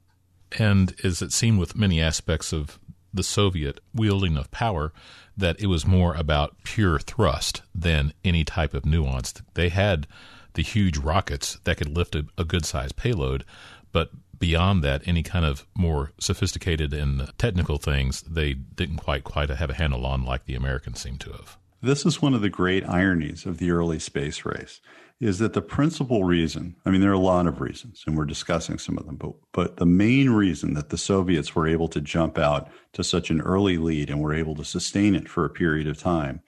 And 0.59 0.95
as 1.05 1.23
it 1.23 1.33
seemed 1.33 1.61
with 1.61 1.77
many 1.77 2.01
aspects 2.01 2.53
of 2.53 2.81
the 3.15 3.23
Soviet 3.23 3.81
wielding 3.95 4.37
of 4.37 4.51
power, 4.51 4.93
that 5.37 5.61
it 5.61 5.67
was 5.67 5.87
more 5.87 6.15
about 6.15 6.57
pure 6.65 6.99
thrust 6.99 7.63
than 7.75 8.13
any 8.25 8.45
type 8.45 8.75
of 8.75 8.85
nuance. 8.85 9.33
They 9.55 9.69
had 9.69 10.07
the 10.55 10.63
huge 10.63 10.99
rockets 10.99 11.59
that 11.65 11.77
could 11.77 11.89
lift 11.89 12.15
a, 12.15 12.27
a 12.37 12.45
good 12.45 12.65
sized 12.65 12.97
payload, 12.97 13.45
but 13.93 14.11
beyond 14.39 14.83
that, 14.85 15.07
any 15.07 15.23
kind 15.23 15.45
of 15.45 15.67
more 15.75 16.13
sophisticated 16.19 16.93
and 16.93 17.33
technical 17.39 17.79
things, 17.79 18.23
they 18.23 18.55
didn't 18.55 18.97
quite 18.97 19.25
quite 19.25 19.49
have 19.49 19.71
a 19.71 19.75
handle 19.75 20.05
on 20.05 20.25
like 20.25 20.45
the 20.45 20.55
Americans 20.55 21.01
seem 21.01 21.19
to 21.19 21.33
have. 21.33 21.57
This 21.85 22.07
is 22.07 22.23
one 22.23 22.33
of 22.33 22.41
the 22.41 22.49
great 22.49 22.89
ironies 22.89 23.45
of 23.45 23.59
the 23.59 23.71
early 23.71 23.99
space 23.99 24.47
race 24.47 24.81
is 25.21 25.39
that 25.39 25.53
the 25.53 25.61
principal 25.61 26.25
reason, 26.25 26.77
I 26.87 26.91
mean, 26.91 27.03
there 27.03 27.11
are 27.11 27.13
a 27.13 27.19
lot 27.19 27.47
of 27.47 27.61
reasons, 27.61 28.05
and 28.07 28.17
we're 28.17 28.25
discussing 28.25 28.79
some 28.79 28.97
of 28.97 29.05
them, 29.05 29.17
but, 29.17 29.35
but 29.53 29.77
the 29.77 29.85
main 29.85 30.31
reason 30.31 30.73
that 30.75 30.89
the 30.89 30.97
Soviets 30.97 31.55
were 31.55 31.69
able 31.69 31.89
to 31.89 32.01
jump 32.01 32.39
out 32.39 32.71
to 32.95 33.05
such 33.05 33.29
an 33.29 33.43
early 33.43 33.77
lead 33.77 34.09
and 34.09 34.23
were 34.23 34.33
able 34.33 34.55
to 34.55 34.65
sustain 34.65 35.15
it 35.15 35.29
for 35.29 35.45
a 35.45 35.51
period 35.51 35.87
of 35.87 35.99
time 35.99 36.41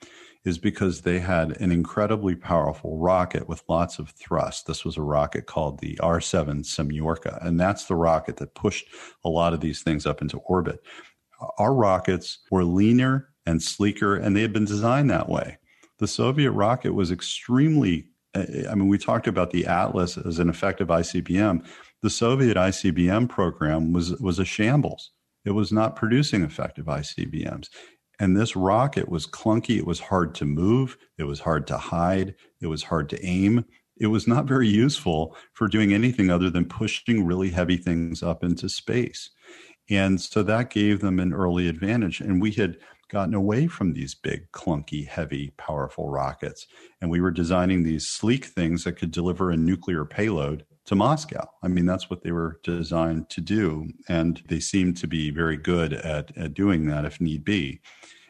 is 0.43 0.57
because 0.57 1.01
they 1.01 1.19
had 1.19 1.61
an 1.61 1.71
incredibly 1.71 2.35
powerful 2.35 2.97
rocket 2.97 3.47
with 3.47 3.61
lots 3.69 3.99
of 3.99 4.09
thrust. 4.09 4.65
This 4.65 4.83
was 4.83 4.97
a 4.97 5.03
rocket 5.03 5.45
called 5.45 5.79
the 5.81 5.99
R 5.99 6.19
7 6.19 6.63
Semyorka, 6.63 7.45
and 7.45 7.59
that's 7.59 7.85
the 7.85 7.95
rocket 7.95 8.37
that 8.37 8.55
pushed 8.55 8.87
a 9.23 9.29
lot 9.29 9.53
of 9.53 9.59
these 9.59 9.83
things 9.83 10.07
up 10.07 10.19
into 10.23 10.39
orbit. 10.39 10.79
Our 11.59 11.75
rockets 11.75 12.39
were 12.49 12.63
leaner 12.63 13.29
and 13.47 13.63
sleeker, 13.63 14.15
and 14.15 14.35
they 14.35 14.41
had 14.41 14.53
been 14.53 14.65
designed 14.65 15.09
that 15.09 15.29
way. 15.29 15.57
The 15.99 16.07
Soviet 16.07 16.51
rocket 16.51 16.93
was 16.93 17.11
extremely, 17.11 18.09
uh, 18.35 18.43
I 18.69 18.75
mean, 18.75 18.89
we 18.89 18.97
talked 18.97 19.25
about 19.25 19.51
the 19.51 19.65
Atlas 19.65 20.17
as 20.17 20.37
an 20.37 20.49
effective 20.49 20.89
ICBM. 20.89 21.65
The 22.03 22.09
Soviet 22.09 22.57
ICBM 22.57 23.29
program 23.29 23.93
was, 23.93 24.11
was 24.19 24.37
a 24.37 24.45
shambles. 24.45 25.11
It 25.45 25.51
was 25.51 25.71
not 25.71 25.95
producing 25.95 26.43
effective 26.43 26.85
ICBMs. 26.85 27.69
And 28.19 28.35
this 28.35 28.55
rocket 28.55 29.07
was 29.07 29.25
clunky. 29.25 29.77
It 29.77 29.87
was 29.87 29.99
hard 29.99 30.35
to 30.35 30.45
move. 30.45 30.97
It 31.17 31.23
was 31.23 31.39
hard 31.39 31.65
to 31.67 31.77
hide. 31.77 32.35
It 32.61 32.67
was 32.67 32.83
hard 32.83 33.09
to 33.09 33.25
aim. 33.25 33.63
It 33.99 34.07
was 34.07 34.27
not 34.27 34.45
very 34.45 34.67
useful 34.67 35.35
for 35.53 35.67
doing 35.67 35.93
anything 35.93 36.29
other 36.29 36.49
than 36.49 36.65
pushing 36.65 37.25
really 37.25 37.49
heavy 37.49 37.77
things 37.77 38.21
up 38.21 38.43
into 38.43 38.67
space. 38.67 39.29
And 39.89 40.19
so 40.19 40.43
that 40.43 40.69
gave 40.69 40.99
them 40.99 41.19
an 41.19 41.33
early 41.33 41.67
advantage. 41.67 42.19
And 42.19 42.41
we 42.41 42.51
had 42.51 42.77
gotten 43.09 43.33
away 43.33 43.67
from 43.67 43.93
these 43.93 44.13
big, 44.13 44.51
clunky, 44.51 45.07
heavy, 45.07 45.51
powerful 45.57 46.09
rockets. 46.09 46.67
And 47.01 47.09
we 47.09 47.21
were 47.21 47.31
designing 47.31 47.83
these 47.83 48.07
sleek 48.07 48.45
things 48.45 48.83
that 48.83 48.93
could 48.93 49.11
deliver 49.11 49.51
a 49.51 49.57
nuclear 49.57 50.05
payload 50.05 50.65
to 50.85 50.95
Moscow. 50.95 51.49
I 51.63 51.67
mean, 51.67 51.85
that's 51.85 52.09
what 52.09 52.21
they 52.21 52.31
were 52.31 52.59
designed 52.63 53.29
to 53.29 53.41
do. 53.41 53.87
And 54.07 54.41
they 54.47 54.59
seemed 54.59 54.97
to 54.97 55.07
be 55.07 55.29
very 55.29 55.57
good 55.57 55.93
at, 55.93 56.35
at 56.37 56.53
doing 56.53 56.87
that 56.87 57.05
if 57.05 57.19
need 57.19 57.43
be. 57.43 57.81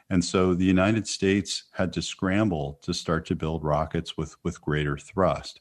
And 0.10 0.24
so 0.24 0.54
the 0.54 0.66
United 0.66 1.08
States 1.08 1.66
had 1.74 1.92
to 1.94 2.02
scramble 2.02 2.80
to 2.84 2.94
start 2.94 3.26
to 3.28 3.36
build 3.36 3.64
rockets 3.64 4.18
with, 4.18 4.36
with 4.44 4.62
greater 4.62 4.98
thrust. 4.98 5.60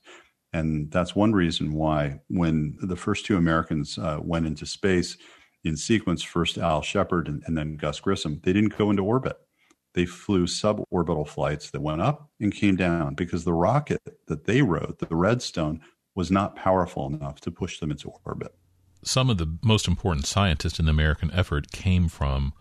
And 0.52 0.90
that's 0.90 1.16
one 1.16 1.32
reason 1.32 1.72
why, 1.72 2.20
when 2.28 2.78
the 2.80 2.96
first 2.96 3.26
two 3.26 3.36
Americans 3.36 3.98
uh, 3.98 4.20
went 4.22 4.46
into 4.46 4.64
space 4.64 5.18
in 5.66 5.76
sequence, 5.76 6.22
first 6.22 6.58
Al 6.58 6.82
Shepard 6.82 7.28
and, 7.28 7.42
and 7.46 7.56
then 7.56 7.76
Gus 7.76 8.00
Grissom, 8.00 8.40
they 8.42 8.52
didn't 8.52 8.76
go 8.76 8.90
into 8.90 9.02
orbit. 9.02 9.38
They 9.94 10.04
flew 10.04 10.46
suborbital 10.46 11.26
flights 11.26 11.70
that 11.70 11.80
went 11.80 12.02
up 12.02 12.30
and 12.38 12.52
came 12.52 12.76
down 12.76 13.14
because 13.14 13.44
the 13.44 13.54
rocket 13.54 14.02
that 14.26 14.44
they 14.44 14.62
rode, 14.62 14.98
the 14.98 15.06
Redstone, 15.10 15.80
was 16.14 16.30
not 16.30 16.56
powerful 16.56 17.06
enough 17.06 17.40
to 17.42 17.50
push 17.50 17.78
them 17.80 17.90
into 17.90 18.12
orbit. 18.24 18.54
Some 19.02 19.30
of 19.30 19.38
the 19.38 19.56
most 19.62 19.88
important 19.88 20.26
scientists 20.26 20.78
in 20.78 20.86
the 20.86 20.90
American 20.90 21.30
effort 21.32 21.70
came 21.70 22.08
from 22.08 22.52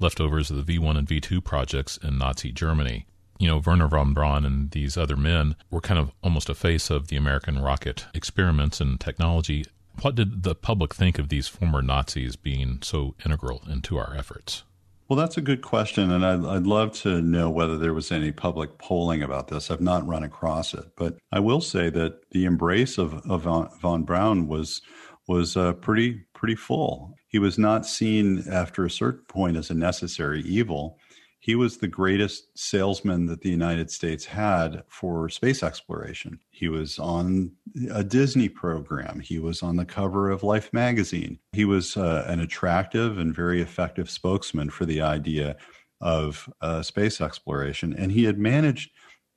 leftovers 0.00 0.50
of 0.50 0.66
the 0.66 0.78
V1 0.78 0.98
and 0.98 1.06
V2 1.06 1.42
projects 1.44 1.96
in 1.96 2.18
Nazi 2.18 2.52
Germany. 2.52 3.06
You 3.38 3.48
know, 3.48 3.58
Wernher 3.64 3.88
von 3.88 4.12
Braun 4.12 4.44
and 4.44 4.70
these 4.70 4.96
other 4.96 5.16
men 5.16 5.56
were 5.70 5.80
kind 5.80 5.98
of 5.98 6.12
almost 6.22 6.48
a 6.48 6.54
face 6.54 6.90
of 6.90 7.08
the 7.08 7.16
American 7.16 7.58
rocket 7.58 8.06
experiments 8.14 8.80
and 8.80 9.00
technology. 9.00 9.64
What 10.00 10.14
did 10.14 10.42
the 10.42 10.54
public 10.54 10.94
think 10.94 11.18
of 11.18 11.28
these 11.28 11.48
former 11.48 11.82
Nazis 11.82 12.36
being 12.36 12.78
so 12.82 13.14
integral 13.24 13.62
into 13.70 13.98
our 13.98 14.16
efforts? 14.16 14.64
Well, 15.08 15.18
that's 15.18 15.36
a 15.36 15.42
good 15.42 15.60
question, 15.60 16.10
and 16.10 16.24
I'd, 16.24 16.44
I'd, 16.44 16.66
love 16.66 16.92
to 17.00 17.20
know 17.20 17.50
whether 17.50 17.76
there 17.76 17.92
was 17.92 18.10
any 18.10 18.32
public 18.32 18.78
polling 18.78 19.22
about 19.22 19.48
this. 19.48 19.70
I've 19.70 19.80
not 19.80 20.06
run 20.06 20.22
across 20.22 20.72
it, 20.72 20.86
but 20.96 21.18
I 21.30 21.38
will 21.38 21.60
say 21.60 21.90
that 21.90 22.30
the 22.30 22.46
embrace 22.46 22.96
of, 22.96 23.14
of 23.28 23.42
von, 23.42 23.68
von 23.80 24.04
Braun 24.04 24.48
was 24.48 24.80
was 25.28 25.56
uh, 25.56 25.74
pretty 25.74 26.24
pretty 26.34 26.54
full. 26.54 27.14
He 27.28 27.38
was 27.38 27.58
not 27.58 27.86
seen 27.86 28.44
after 28.50 28.84
a 28.84 28.90
certain 28.90 29.24
point 29.28 29.56
as 29.56 29.70
a 29.70 29.74
necessary 29.74 30.40
evil 30.42 30.98
he 31.42 31.56
was 31.56 31.76
the 31.76 31.88
greatest 31.88 32.56
salesman 32.56 33.26
that 33.26 33.40
the 33.40 33.50
United 33.50 33.90
States 33.90 34.24
had 34.24 34.84
for 34.86 35.28
space 35.28 35.64
exploration. 35.64 36.38
He 36.52 36.68
was 36.68 37.00
on 37.00 37.50
a 37.90 38.04
Disney 38.04 38.48
program. 38.48 39.18
He 39.18 39.40
was 39.40 39.60
on 39.60 39.74
the 39.74 39.84
cover 39.84 40.30
of 40.30 40.44
Life 40.44 40.72
magazine. 40.72 41.40
He 41.50 41.64
was 41.64 41.96
uh, 41.96 42.24
an 42.28 42.38
attractive 42.38 43.18
and 43.18 43.34
very 43.34 43.60
effective 43.60 44.08
spokesman 44.08 44.70
for 44.70 44.86
the 44.86 45.02
idea 45.02 45.56
of 46.00 46.48
uh, 46.60 46.80
space 46.80 47.20
exploration. 47.20 47.92
And 47.92 48.12
he 48.12 48.22
had 48.22 48.38
managed 48.38 48.92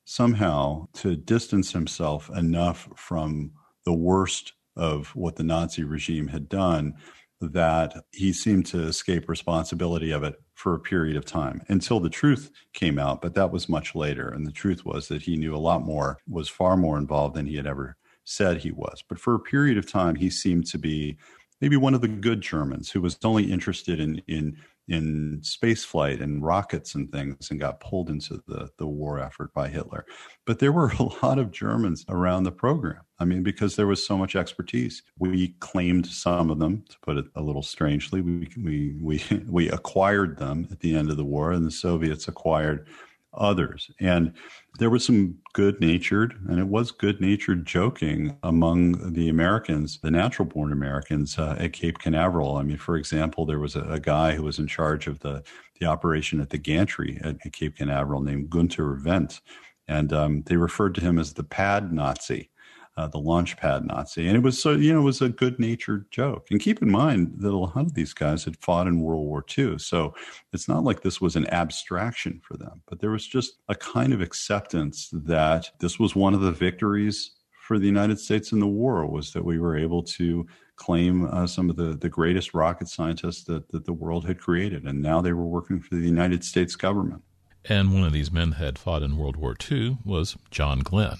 somehow 0.05 0.87
to 0.97 1.15
distance 1.15 1.71
himself 1.71 2.29
enough 2.37 2.87
from 2.95 3.49
the 3.83 3.93
worst 3.93 4.53
of 4.75 5.07
what 5.15 5.37
the 5.37 5.43
Nazi 5.43 5.83
regime 5.83 6.27
had 6.27 6.49
done 6.49 6.93
that 7.41 7.95
he 8.11 8.31
seemed 8.31 8.67
to 8.67 8.83
escape 8.83 9.27
responsibility 9.27 10.11
of 10.11 10.23
it 10.23 10.35
for 10.55 10.73
a 10.73 10.79
period 10.79 11.15
of 11.15 11.25
time 11.25 11.61
until 11.67 11.99
the 11.99 12.09
truth 12.09 12.49
came 12.73 12.97
out. 12.97 13.21
But 13.21 13.35
that 13.35 13.51
was 13.51 13.69
much 13.69 13.93
later. 13.93 14.29
And 14.29 14.47
the 14.47 14.51
truth 14.51 14.85
was 14.85 15.07
that 15.09 15.21
he 15.21 15.37
knew 15.37 15.55
a 15.55 15.57
lot 15.57 15.83
more, 15.83 16.17
was 16.27 16.49
far 16.49 16.75
more 16.75 16.97
involved 16.97 17.35
than 17.35 17.45
he 17.45 17.55
had 17.57 17.67
ever 17.67 17.97
said 18.23 18.57
he 18.57 18.71
was. 18.71 19.03
But 19.07 19.19
for 19.19 19.35
a 19.35 19.39
period 19.39 19.77
of 19.77 19.89
time, 19.89 20.15
he 20.15 20.29
seemed 20.29 20.65
to 20.67 20.79
be 20.79 21.17
maybe 21.61 21.77
one 21.77 21.93
of 21.93 22.01
the 22.01 22.07
good 22.07 22.41
Germans 22.41 22.91
who 22.91 23.01
was 23.01 23.17
only 23.23 23.51
interested 23.51 23.99
in, 23.99 24.21
in 24.27 24.57
in 24.87 25.39
space 25.41 25.83
flight 25.83 26.21
and 26.21 26.43
rockets 26.43 26.95
and 26.95 27.11
things 27.11 27.49
and 27.49 27.59
got 27.59 27.79
pulled 27.79 28.09
into 28.09 28.41
the, 28.47 28.69
the 28.77 28.85
war 28.85 29.19
effort 29.19 29.51
by 29.53 29.67
Hitler. 29.67 30.05
But 30.45 30.59
there 30.59 30.71
were 30.71 30.89
a 30.99 31.25
lot 31.25 31.39
of 31.39 31.51
Germans 31.51 32.05
around 32.09 32.43
the 32.43 32.51
program. 32.51 33.01
I 33.19 33.25
mean, 33.25 33.43
because 33.43 33.75
there 33.75 33.87
was 33.87 34.05
so 34.05 34.17
much 34.17 34.35
expertise. 34.35 35.01
We 35.17 35.55
claimed 35.59 36.05
some 36.05 36.51
of 36.51 36.59
them, 36.59 36.83
to 36.89 36.97
put 37.01 37.17
it 37.17 37.25
a 37.35 37.41
little 37.41 37.63
strangely. 37.63 38.21
We, 38.21 38.49
we, 38.61 38.95
we, 39.01 39.23
we 39.47 39.69
acquired 39.69 40.37
them 40.37 40.67
at 40.71 40.79
the 40.79 40.95
end 40.95 41.09
of 41.09 41.17
the 41.17 41.25
war, 41.25 41.51
and 41.51 41.65
the 41.65 41.71
Soviets 41.71 42.27
acquired 42.27 42.87
others. 43.37 43.89
And 43.99 44.33
there 44.79 44.89
was 44.89 45.05
some 45.05 45.35
good 45.53 45.79
natured, 45.79 46.35
and 46.49 46.59
it 46.59 46.67
was 46.67 46.91
good 46.91 47.21
natured 47.21 47.65
joking 47.65 48.37
among 48.43 49.13
the 49.13 49.29
Americans, 49.29 49.99
the 50.01 50.11
natural 50.11 50.47
born 50.47 50.71
Americans 50.71 51.37
uh, 51.37 51.55
at 51.59 51.73
Cape 51.73 51.99
Canaveral. 51.99 52.57
I 52.57 52.63
mean, 52.63 52.77
for 52.77 52.97
example, 52.97 53.45
there 53.45 53.59
was 53.59 53.75
a, 53.75 53.81
a, 53.83 53.99
guy 53.99 54.35
who 54.35 54.43
was 54.43 54.59
in 54.59 54.67
charge 54.67 55.07
of 55.07 55.19
the, 55.19 55.43
the 55.79 55.85
operation 55.85 56.41
at 56.41 56.49
the 56.49 56.57
gantry 56.57 57.19
at, 57.23 57.37
at 57.45 57.53
Cape 57.53 57.77
Canaveral 57.77 58.21
named 58.21 58.49
Guenter 58.49 59.01
Wendt. 59.01 59.39
And 59.87 60.11
um, 60.13 60.43
they 60.47 60.57
referred 60.57 60.95
to 60.95 61.01
him 61.01 61.19
as 61.19 61.33
the 61.33 61.43
pad 61.43 61.93
Nazi 61.93 62.49
uh, 62.97 63.07
the 63.07 63.19
launchpad 63.19 63.85
Nazi, 63.85 64.27
and 64.27 64.37
it 64.37 64.43
was 64.43 64.61
so 64.61 64.71
you 64.71 64.93
know 64.93 65.01
it 65.01 65.03
was 65.03 65.21
a 65.21 65.29
good 65.29 65.59
natured 65.59 66.09
joke. 66.11 66.47
And 66.49 66.59
keep 66.59 66.81
in 66.81 66.89
mind 66.89 67.35
that 67.39 67.51
a 67.51 67.57
lot 67.57 67.77
of 67.77 67.93
these 67.93 68.13
guys 68.13 68.43
had 68.43 68.57
fought 68.57 68.87
in 68.87 69.01
World 69.01 69.25
War 69.25 69.43
II, 69.57 69.77
so 69.79 70.13
it's 70.53 70.67
not 70.67 70.83
like 70.83 71.01
this 71.01 71.19
was 71.19 71.35
an 71.35 71.47
abstraction 71.51 72.41
for 72.41 72.57
them. 72.57 72.81
But 72.87 72.99
there 72.99 73.11
was 73.11 73.27
just 73.27 73.57
a 73.67 73.75
kind 73.75 74.13
of 74.13 74.21
acceptance 74.21 75.09
that 75.11 75.71
this 75.79 75.99
was 75.99 76.15
one 76.15 76.33
of 76.33 76.41
the 76.41 76.51
victories 76.51 77.31
for 77.65 77.79
the 77.79 77.87
United 77.87 78.19
States 78.19 78.51
in 78.51 78.59
the 78.59 78.67
war 78.67 79.07
was 79.07 79.33
that 79.33 79.43
we 79.43 79.57
were 79.57 79.75
able 79.75 80.03
to 80.03 80.45
claim 80.75 81.25
uh, 81.25 81.47
some 81.47 81.69
of 81.69 81.75
the, 81.75 81.95
the 81.95 82.09
greatest 82.09 82.53
rocket 82.53 82.87
scientists 82.87 83.43
that, 83.45 83.67
that 83.69 83.85
the 83.85 83.93
world 83.93 84.25
had 84.25 84.39
created. 84.39 84.83
And 84.83 85.01
now 85.01 85.19
they 85.19 85.33
were 85.33 85.47
working 85.47 85.81
for 85.81 85.95
the 85.95 86.05
United 86.05 86.43
States 86.43 86.75
government. 86.75 87.23
And 87.67 87.91
one 87.91 88.03
of 88.03 88.13
these 88.13 88.31
men 88.31 88.53
had 88.53 88.77
fought 88.77 89.01
in 89.01 89.17
World 89.17 89.37
War 89.37 89.55
II 89.69 89.97
was 90.05 90.37
John 90.51 90.79
Glenn. 90.79 91.17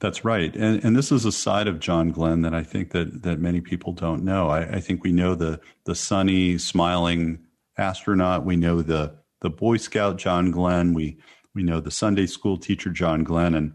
That's 0.00 0.24
right, 0.24 0.54
and 0.54 0.84
and 0.84 0.96
this 0.96 1.10
is 1.10 1.24
a 1.24 1.32
side 1.32 1.66
of 1.66 1.80
John 1.80 2.10
Glenn 2.10 2.42
that 2.42 2.54
I 2.54 2.62
think 2.62 2.92
that 2.92 3.22
that 3.22 3.40
many 3.40 3.60
people 3.60 3.92
don't 3.92 4.22
know. 4.22 4.48
I, 4.48 4.76
I 4.76 4.80
think 4.80 5.02
we 5.02 5.12
know 5.12 5.34
the 5.34 5.60
the 5.84 5.96
sunny, 5.96 6.56
smiling 6.56 7.40
astronaut. 7.76 8.44
We 8.44 8.56
know 8.56 8.80
the 8.80 9.16
the 9.40 9.50
Boy 9.50 9.76
Scout 9.76 10.16
John 10.16 10.52
Glenn. 10.52 10.94
We 10.94 11.18
we 11.52 11.64
know 11.64 11.80
the 11.80 11.90
Sunday 11.90 12.26
school 12.26 12.56
teacher 12.56 12.90
John 12.90 13.24
Glenn, 13.24 13.54
and 13.54 13.72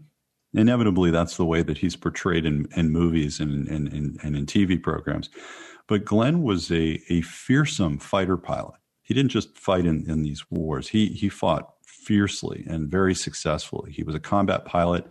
inevitably 0.54 1.10
that's 1.10 1.36
the 1.36 1.44
way 1.44 1.62
that 1.62 1.78
he's 1.78 1.96
portrayed 1.96 2.46
in, 2.46 2.68
in 2.76 2.90
movies 2.90 3.40
and, 3.40 3.68
and, 3.68 3.92
and, 3.92 4.18
and 4.22 4.36
in 4.36 4.46
TV 4.46 4.80
programs. 4.80 5.28
But 5.86 6.04
Glenn 6.04 6.42
was 6.42 6.70
a, 6.70 7.02
a 7.10 7.20
fearsome 7.22 7.98
fighter 7.98 8.36
pilot. 8.36 8.80
He 9.02 9.12
didn't 9.12 9.32
just 9.32 9.58
fight 9.58 9.84
in, 9.84 10.08
in 10.08 10.22
these 10.22 10.50
wars. 10.50 10.88
He 10.88 11.08
he 11.08 11.28
fought 11.28 11.74
fiercely 11.84 12.64
and 12.68 12.88
very 12.88 13.14
successfully. 13.14 13.92
He 13.92 14.02
was 14.02 14.14
a 14.14 14.20
combat 14.20 14.64
pilot 14.64 15.06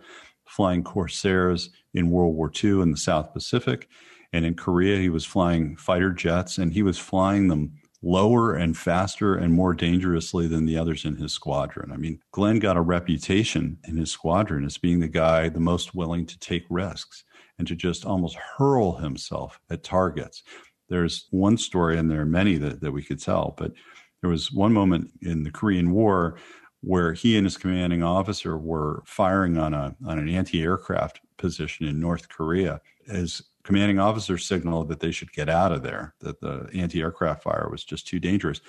flying 0.54 0.84
Corsairs 0.84 1.70
in 1.94 2.10
World 2.10 2.36
War 2.36 2.50
II 2.62 2.80
in 2.82 2.92
the 2.92 2.96
South 2.96 3.32
Pacific. 3.32 3.88
And 4.32 4.44
in 4.44 4.54
Korea, 4.54 4.98
he 4.98 5.08
was 5.08 5.24
flying 5.24 5.76
fighter 5.76 6.12
jets 6.12 6.58
and 6.58 6.72
he 6.72 6.82
was 6.82 6.98
flying 6.98 7.48
them 7.48 7.72
lower 8.02 8.54
and 8.54 8.76
faster 8.76 9.34
and 9.34 9.52
more 9.52 9.74
dangerously 9.74 10.46
than 10.46 10.66
the 10.66 10.76
others 10.76 11.04
in 11.04 11.16
his 11.16 11.32
squadron. 11.32 11.90
I 11.90 11.96
mean, 11.96 12.20
Glenn 12.32 12.58
got 12.58 12.76
a 12.76 12.82
reputation 12.82 13.78
in 13.88 13.96
his 13.96 14.10
squadron 14.10 14.64
as 14.64 14.78
being 14.78 15.00
the 15.00 15.08
guy 15.08 15.48
the 15.48 15.60
most 15.60 15.94
willing 15.94 16.26
to 16.26 16.38
take 16.38 16.64
risks 16.70 17.24
and 17.58 17.66
to 17.66 17.74
just 17.74 18.04
almost 18.04 18.36
hurl 18.36 18.96
himself 18.96 19.58
at 19.70 19.82
targets. 19.82 20.42
There's 20.88 21.26
one 21.30 21.56
story, 21.56 21.98
and 21.98 22.10
there 22.10 22.20
are 22.20 22.26
many 22.26 22.58
that, 22.58 22.80
that 22.82 22.92
we 22.92 23.02
could 23.02 23.20
tell, 23.20 23.54
but 23.56 23.72
there 24.20 24.30
was 24.30 24.52
one 24.52 24.72
moment 24.72 25.10
in 25.22 25.42
the 25.42 25.50
Korean 25.50 25.92
War 25.92 26.36
where 26.84 27.12
he 27.12 27.36
and 27.36 27.46
his 27.46 27.56
commanding 27.56 28.02
officer 28.02 28.56
were 28.58 29.02
firing 29.06 29.56
on 29.56 29.74
a 29.74 29.96
on 30.06 30.18
an 30.18 30.28
anti-aircraft 30.28 31.20
position 31.36 31.86
in 31.86 31.98
North 31.98 32.28
Korea. 32.28 32.80
His 33.06 33.42
commanding 33.62 33.98
officer 33.98 34.38
signaled 34.38 34.88
that 34.88 35.00
they 35.00 35.10
should 35.10 35.32
get 35.32 35.48
out 35.48 35.72
of 35.72 35.82
there, 35.82 36.14
that 36.20 36.40
the 36.40 36.68
anti-aircraft 36.74 37.42
fire 37.42 37.68
was 37.70 37.84
just 37.84 38.06
too 38.06 38.20
dangerous. 38.20 38.60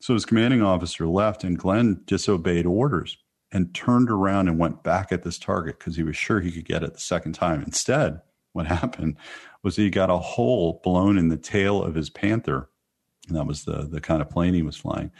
So 0.00 0.14
his 0.14 0.26
commanding 0.26 0.62
officer 0.62 1.06
left 1.06 1.44
and 1.44 1.58
Glenn 1.58 2.02
disobeyed 2.04 2.66
orders 2.66 3.16
and 3.52 3.74
turned 3.74 4.10
around 4.10 4.48
and 4.48 4.58
went 4.58 4.82
back 4.82 5.12
at 5.12 5.22
this 5.22 5.38
target 5.38 5.78
because 5.78 5.96
he 5.96 6.02
was 6.02 6.16
sure 6.16 6.40
he 6.40 6.52
could 6.52 6.66
get 6.66 6.82
it 6.82 6.92
the 6.92 7.00
second 7.00 7.32
time. 7.32 7.62
Instead, 7.62 8.20
what 8.52 8.66
happened 8.68 9.16
was 9.62 9.76
he 9.76 9.88
got 9.88 10.10
a 10.10 10.18
hole 10.18 10.80
blown 10.84 11.16
in 11.16 11.28
the 11.28 11.36
tail 11.36 11.82
of 11.82 11.94
his 11.94 12.10
Panther. 12.10 12.68
And 13.28 13.36
that 13.36 13.46
was 13.46 13.64
the, 13.64 13.88
the 13.90 14.00
kind 14.00 14.20
of 14.20 14.28
plane 14.28 14.52
he 14.52 14.62
was 14.62 14.76
flying, 14.76 15.10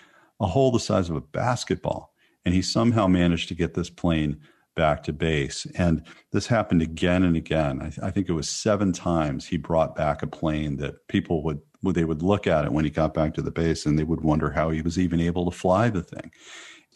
a 0.40 0.46
hole 0.46 0.70
the 0.70 0.80
size 0.80 1.09
of 1.09 1.16
a 1.16 1.22
basketball 1.22 2.13
and 2.44 2.54
he 2.54 2.62
somehow 2.62 3.07
managed 3.07 3.48
to 3.48 3.54
get 3.54 3.74
this 3.74 3.90
plane 3.90 4.40
back 4.74 5.02
to 5.04 5.12
base. 5.12 5.66
And 5.76 6.02
this 6.33 6.46
happened 6.46 6.83
again 6.83 7.22
and 7.22 7.37
again. 7.37 7.80
I, 7.80 7.85
th- 7.85 8.00
I, 8.02 8.11
think 8.11 8.28
it 8.28 8.33
was 8.33 8.48
seven 8.48 8.92
times 8.92 9.46
he 9.46 9.57
brought 9.57 9.94
back 9.94 10.22
a 10.22 10.26
plane 10.26 10.76
that 10.78 11.07
people 11.09 11.42
would 11.44 11.61
they 11.92 12.04
would 12.04 12.22
look 12.22 12.46
at 12.46 12.64
it 12.64 12.72
when 12.72 12.87
he 12.87 12.90
got 12.90 13.12
back 13.12 13.35
to 13.35 13.42
the 13.42 13.50
base 13.50 13.85
and 13.85 13.98
they 13.98 14.04
would 14.04 14.22
wonder 14.22 14.50
how 14.50 14.70
he 14.70 14.80
was 14.80 14.98
even 14.98 15.20
able 15.20 15.44
to 15.44 15.57
fly 15.57 15.90
the 15.90 16.02
thing. 16.02 16.30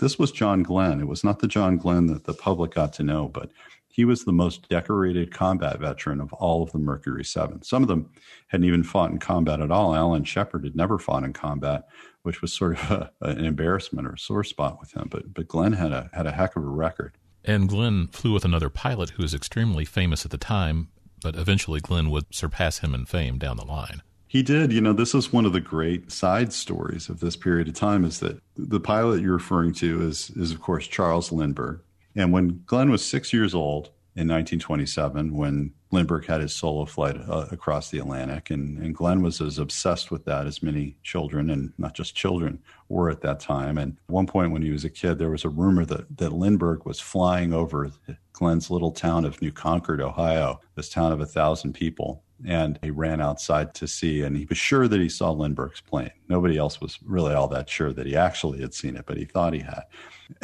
this 0.00 0.18
was 0.18 0.32
John 0.32 0.62
Glenn. 0.62 1.00
It 1.00 1.06
was 1.06 1.22
not 1.22 1.40
the 1.40 1.46
John 1.46 1.76
Glenn 1.76 2.06
that 2.06 2.24
the 2.24 2.32
public 2.32 2.72
got 2.72 2.94
to 2.94 3.02
know, 3.02 3.28
but 3.28 3.50
he 3.88 4.04
was 4.04 4.24
the 4.24 4.32
most 4.32 4.68
decorated 4.68 5.34
combat 5.34 5.80
veteran 5.80 6.20
of 6.20 6.32
all 6.32 6.62
of 6.62 6.72
the 6.72 6.78
Mercury 6.78 7.24
Seven. 7.24 7.62
Some 7.62 7.82
of 7.82 7.88
them 7.88 8.08
hadn't 8.46 8.64
even 8.64 8.84
fought 8.84 9.10
in 9.10 9.18
combat 9.18 9.60
at 9.60 9.72
all. 9.72 9.94
Alan 9.94 10.24
Shepard 10.24 10.64
had 10.64 10.76
never 10.76 10.98
fought 10.98 11.24
in 11.24 11.32
combat, 11.32 11.88
which 12.28 12.42
was 12.42 12.52
sort 12.52 12.78
of 12.78 12.90
a, 12.90 13.10
an 13.22 13.46
embarrassment 13.46 14.06
or 14.06 14.12
a 14.12 14.18
sore 14.18 14.44
spot 14.44 14.78
with 14.78 14.92
him. 14.92 15.08
But 15.10 15.32
but 15.32 15.48
Glenn 15.48 15.72
had 15.72 15.92
a 15.92 16.10
had 16.12 16.26
a 16.26 16.32
heck 16.32 16.56
of 16.56 16.62
a 16.62 16.66
record. 16.66 17.16
And 17.42 17.70
Glenn 17.70 18.08
flew 18.08 18.34
with 18.34 18.44
another 18.44 18.68
pilot 18.68 19.10
who 19.10 19.22
was 19.22 19.32
extremely 19.32 19.86
famous 19.86 20.26
at 20.26 20.30
the 20.30 20.36
time, 20.36 20.88
but 21.22 21.36
eventually 21.36 21.80
Glenn 21.80 22.10
would 22.10 22.26
surpass 22.30 22.80
him 22.80 22.94
in 22.94 23.06
fame 23.06 23.38
down 23.38 23.56
the 23.56 23.64
line. 23.64 24.02
He 24.26 24.42
did. 24.42 24.74
You 24.74 24.82
know, 24.82 24.92
this 24.92 25.14
is 25.14 25.32
one 25.32 25.46
of 25.46 25.54
the 25.54 25.60
great 25.60 26.12
side 26.12 26.52
stories 26.52 27.08
of 27.08 27.20
this 27.20 27.34
period 27.34 27.66
of 27.66 27.74
time 27.74 28.04
is 28.04 28.20
that 28.20 28.42
the 28.58 28.78
pilot 28.78 29.22
you're 29.22 29.32
referring 29.32 29.72
to 29.74 30.02
is, 30.02 30.28
is 30.36 30.52
of 30.52 30.60
course, 30.60 30.86
Charles 30.86 31.32
Lindbergh. 31.32 31.80
And 32.14 32.30
when 32.30 32.62
Glenn 32.66 32.90
was 32.90 33.02
six 33.02 33.32
years 33.32 33.54
old 33.54 33.86
in 34.14 34.28
1927, 34.28 35.34
when 35.34 35.72
Lindbergh 35.90 36.26
had 36.26 36.40
his 36.40 36.54
solo 36.54 36.84
flight 36.84 37.16
uh, 37.28 37.46
across 37.50 37.90
the 37.90 37.98
Atlantic, 37.98 38.50
and, 38.50 38.78
and 38.78 38.94
Glenn 38.94 39.22
was 39.22 39.40
as 39.40 39.58
obsessed 39.58 40.10
with 40.10 40.24
that 40.26 40.46
as 40.46 40.62
many 40.62 40.96
children, 41.02 41.50
and 41.50 41.72
not 41.78 41.94
just 41.94 42.14
children, 42.14 42.60
were 42.88 43.10
at 43.10 43.22
that 43.22 43.40
time. 43.40 43.78
And 43.78 43.96
one 44.06 44.26
point 44.26 44.52
when 44.52 44.62
he 44.62 44.70
was 44.70 44.84
a 44.84 44.90
kid, 44.90 45.18
there 45.18 45.30
was 45.30 45.44
a 45.44 45.48
rumor 45.48 45.84
that, 45.86 46.18
that 46.18 46.32
Lindbergh 46.32 46.84
was 46.84 47.00
flying 47.00 47.52
over 47.52 47.90
Glenn's 48.32 48.70
little 48.70 48.92
town 48.92 49.24
of 49.24 49.40
New 49.40 49.52
Concord, 49.52 50.00
Ohio, 50.00 50.60
this 50.74 50.90
town 50.90 51.12
of 51.12 51.20
a 51.20 51.26
thousand 51.26 51.72
people 51.72 52.22
and 52.46 52.78
he 52.82 52.90
ran 52.90 53.20
outside 53.20 53.74
to 53.74 53.88
see 53.88 54.22
and 54.22 54.36
he 54.36 54.46
was 54.46 54.58
sure 54.58 54.86
that 54.86 55.00
he 55.00 55.08
saw 55.08 55.30
Lindbergh's 55.30 55.80
plane. 55.80 56.10
Nobody 56.28 56.56
else 56.56 56.80
was 56.80 56.98
really 57.04 57.34
all 57.34 57.48
that 57.48 57.68
sure 57.68 57.92
that 57.92 58.06
he 58.06 58.16
actually 58.16 58.60
had 58.60 58.74
seen 58.74 58.96
it, 58.96 59.06
but 59.06 59.16
he 59.16 59.24
thought 59.24 59.54
he 59.54 59.60
had. 59.60 59.82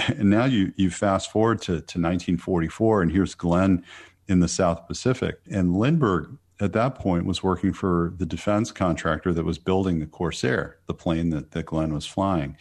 And 0.09 0.30
now 0.30 0.46
you 0.46 0.72
you 0.76 0.90
fast 0.90 1.30
forward 1.30 1.61
to, 1.62 1.72
to 1.72 2.00
1944 2.00 3.02
and 3.02 3.12
here's 3.12 3.35
Glenn 3.35 3.85
in 4.29 4.41
the 4.41 4.49
South 4.49 4.87
Pacific 4.87 5.39
and 5.51 5.77
Lindbergh 5.77 6.39
at 6.61 6.73
that 6.73 6.95
point 6.95 7.27
was 7.27 7.43
working 7.43 7.73
for 7.73 8.15
the 8.17 8.27
defense 8.27 8.71
contractor 8.71 9.33
that 9.33 9.45
was 9.45 9.59
building 9.59 9.99
the 9.99 10.07
Corsair, 10.07 10.79
the 10.87 10.95
plane 10.95 11.31
that, 11.31 11.51
that 11.51 11.67
Glenn 11.67 11.93
was 11.93 12.07
flying. 12.07 12.57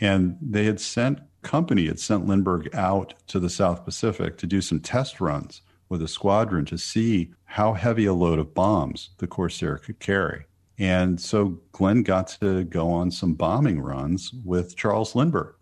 And 0.00 0.36
they 0.40 0.64
had 0.64 0.80
sent 0.80 1.20
company 1.42 1.86
had 1.86 2.00
sent 2.00 2.26
Lindbergh 2.26 2.74
out 2.74 3.14
to 3.28 3.40
the 3.40 3.48
South 3.48 3.84
Pacific 3.84 4.36
to 4.38 4.46
do 4.46 4.60
some 4.60 4.80
test 4.80 5.20
runs 5.20 5.62
with 5.88 6.02
a 6.02 6.08
squadron 6.08 6.64
to 6.66 6.76
see 6.76 7.32
how 7.44 7.72
heavy 7.72 8.04
a 8.04 8.12
load 8.12 8.38
of 8.38 8.54
bombs 8.54 9.10
the 9.18 9.26
Corsair 9.26 9.78
could 9.78 9.98
carry. 9.98 10.44
And 10.78 11.20
so 11.20 11.60
Glenn 11.72 12.02
got 12.02 12.28
to 12.40 12.64
go 12.64 12.90
on 12.90 13.10
some 13.10 13.34
bombing 13.34 13.80
runs 13.80 14.32
with 14.44 14.76
Charles 14.76 15.14
Lindbergh. 15.14 15.54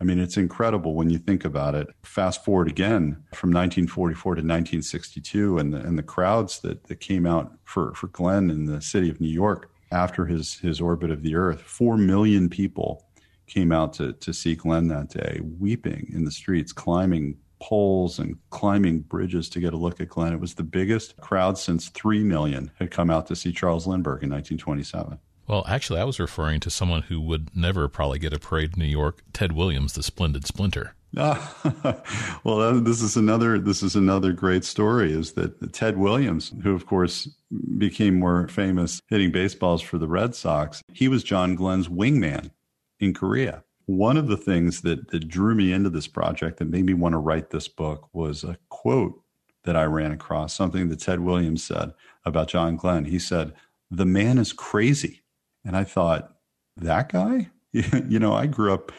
I 0.00 0.04
mean, 0.04 0.18
it's 0.18 0.36
incredible 0.36 0.94
when 0.94 1.08
you 1.08 1.18
think 1.18 1.44
about 1.44 1.74
it. 1.74 1.88
Fast 2.02 2.44
forward 2.44 2.68
again 2.68 3.22
from 3.34 3.50
1944 3.50 4.34
to 4.34 4.38
1962, 4.40 5.58
and 5.58 5.72
the, 5.72 5.78
and 5.78 5.96
the 5.96 6.02
crowds 6.02 6.60
that, 6.60 6.84
that 6.84 7.00
came 7.00 7.26
out 7.26 7.52
for, 7.64 7.94
for 7.94 8.08
Glenn 8.08 8.50
in 8.50 8.66
the 8.66 8.80
city 8.80 9.08
of 9.08 9.20
New 9.20 9.28
York 9.28 9.70
after 9.92 10.26
his, 10.26 10.58
his 10.58 10.80
orbit 10.80 11.10
of 11.10 11.22
the 11.22 11.36
Earth, 11.36 11.62
four 11.62 11.96
million 11.96 12.48
people 12.48 13.06
came 13.46 13.72
out 13.72 13.92
to, 13.94 14.12
to 14.14 14.32
see 14.32 14.54
Glenn 14.54 14.88
that 14.88 15.10
day, 15.10 15.40
weeping 15.58 16.10
in 16.12 16.24
the 16.24 16.30
streets, 16.30 16.72
climbing 16.72 17.36
poles 17.60 18.18
and 18.18 18.36
climbing 18.50 19.00
bridges 19.00 19.48
to 19.48 19.60
get 19.60 19.72
a 19.72 19.76
look 19.76 20.00
at 20.00 20.08
Glenn. 20.08 20.32
It 20.32 20.40
was 20.40 20.54
the 20.54 20.62
biggest 20.62 21.16
crowd 21.18 21.56
since 21.56 21.88
3 21.90 22.24
million 22.24 22.70
had 22.78 22.90
come 22.90 23.10
out 23.10 23.26
to 23.28 23.36
see 23.36 23.52
Charles 23.52 23.86
Lindbergh 23.86 24.22
in 24.22 24.30
1927. 24.30 25.18
Well, 25.46 25.64
actually, 25.68 26.00
I 26.00 26.04
was 26.04 26.18
referring 26.18 26.60
to 26.60 26.70
someone 26.70 27.02
who 27.02 27.20
would 27.20 27.54
never 27.54 27.88
probably 27.88 28.18
get 28.18 28.32
a 28.32 28.38
parade 28.38 28.72
in 28.74 28.82
New 28.82 28.88
York, 28.88 29.22
Ted 29.32 29.52
Williams, 29.52 29.92
the 29.92 30.02
splendid 30.02 30.46
splinter. 30.46 30.94
Ah, 31.16 32.02
well, 32.44 32.80
this 32.80 33.00
is 33.00 33.16
another 33.16 33.58
this 33.58 33.82
is 33.82 33.94
another 33.94 34.32
great 34.32 34.64
story. 34.64 35.12
Is 35.12 35.32
that 35.32 35.72
Ted 35.72 35.96
Williams, 35.96 36.52
who 36.62 36.74
of 36.74 36.86
course 36.86 37.28
became 37.78 38.18
more 38.18 38.48
famous 38.48 39.00
hitting 39.08 39.30
baseballs 39.30 39.82
for 39.82 39.98
the 39.98 40.08
Red 40.08 40.34
Sox, 40.34 40.82
he 40.92 41.08
was 41.08 41.22
John 41.22 41.54
Glenn's 41.54 41.88
wingman 41.88 42.50
in 42.98 43.14
Korea. 43.14 43.62
One 43.86 44.16
of 44.16 44.28
the 44.28 44.36
things 44.36 44.80
that, 44.80 45.08
that 45.10 45.28
drew 45.28 45.54
me 45.54 45.72
into 45.72 45.90
this 45.90 46.06
project 46.06 46.58
that 46.58 46.70
made 46.70 46.86
me 46.86 46.94
want 46.94 47.12
to 47.12 47.18
write 47.18 47.50
this 47.50 47.68
book 47.68 48.08
was 48.12 48.42
a 48.42 48.56
quote 48.70 49.20
that 49.64 49.76
I 49.76 49.84
ran 49.84 50.12
across, 50.12 50.54
something 50.54 50.88
that 50.88 51.00
Ted 51.00 51.20
Williams 51.20 51.62
said 51.62 51.92
about 52.24 52.48
John 52.48 52.76
Glenn. 52.76 53.04
He 53.04 53.18
said, 53.18 53.52
The 53.90 54.06
man 54.06 54.38
is 54.38 54.52
crazy. 54.52 55.22
And 55.64 55.76
I 55.76 55.84
thought, 55.84 56.34
that 56.76 57.10
guy? 57.10 57.50
you 57.72 58.18
know, 58.18 58.34
I 58.34 58.46
grew 58.46 58.72
up 58.72 58.92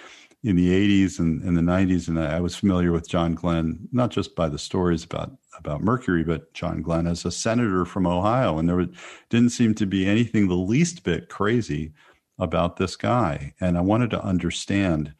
in 0.43 0.55
the 0.55 0.69
80s 0.69 1.19
and, 1.19 1.41
and 1.43 1.57
the 1.57 1.61
90s, 1.61 2.07
and 2.07 2.19
I 2.19 2.39
was 2.39 2.55
familiar 2.55 2.91
with 2.91 3.09
John 3.09 3.33
Glenn, 3.33 3.87
not 3.91 4.11
just 4.11 4.35
by 4.35 4.47
the 4.47 4.59
stories 4.59 5.03
about, 5.03 5.31
about 5.57 5.81
Mercury, 5.81 6.23
but 6.23 6.53
John 6.53 6.81
Glenn 6.81 7.07
as 7.07 7.25
a 7.25 7.31
senator 7.31 7.83
from 7.83 8.05
Ohio. 8.05 8.59
And 8.59 8.69
there 8.69 8.75
was, 8.75 8.89
didn't 9.29 9.49
seem 9.49 9.73
to 9.75 9.87
be 9.87 10.05
anything 10.05 10.47
the 10.47 10.53
least 10.53 11.03
bit 11.03 11.29
crazy 11.29 11.93
about 12.37 12.77
this 12.77 12.95
guy. 12.95 13.53
And 13.59 13.77
I 13.77 13.81
wanted 13.81 14.11
to 14.11 14.23
understand 14.23 15.13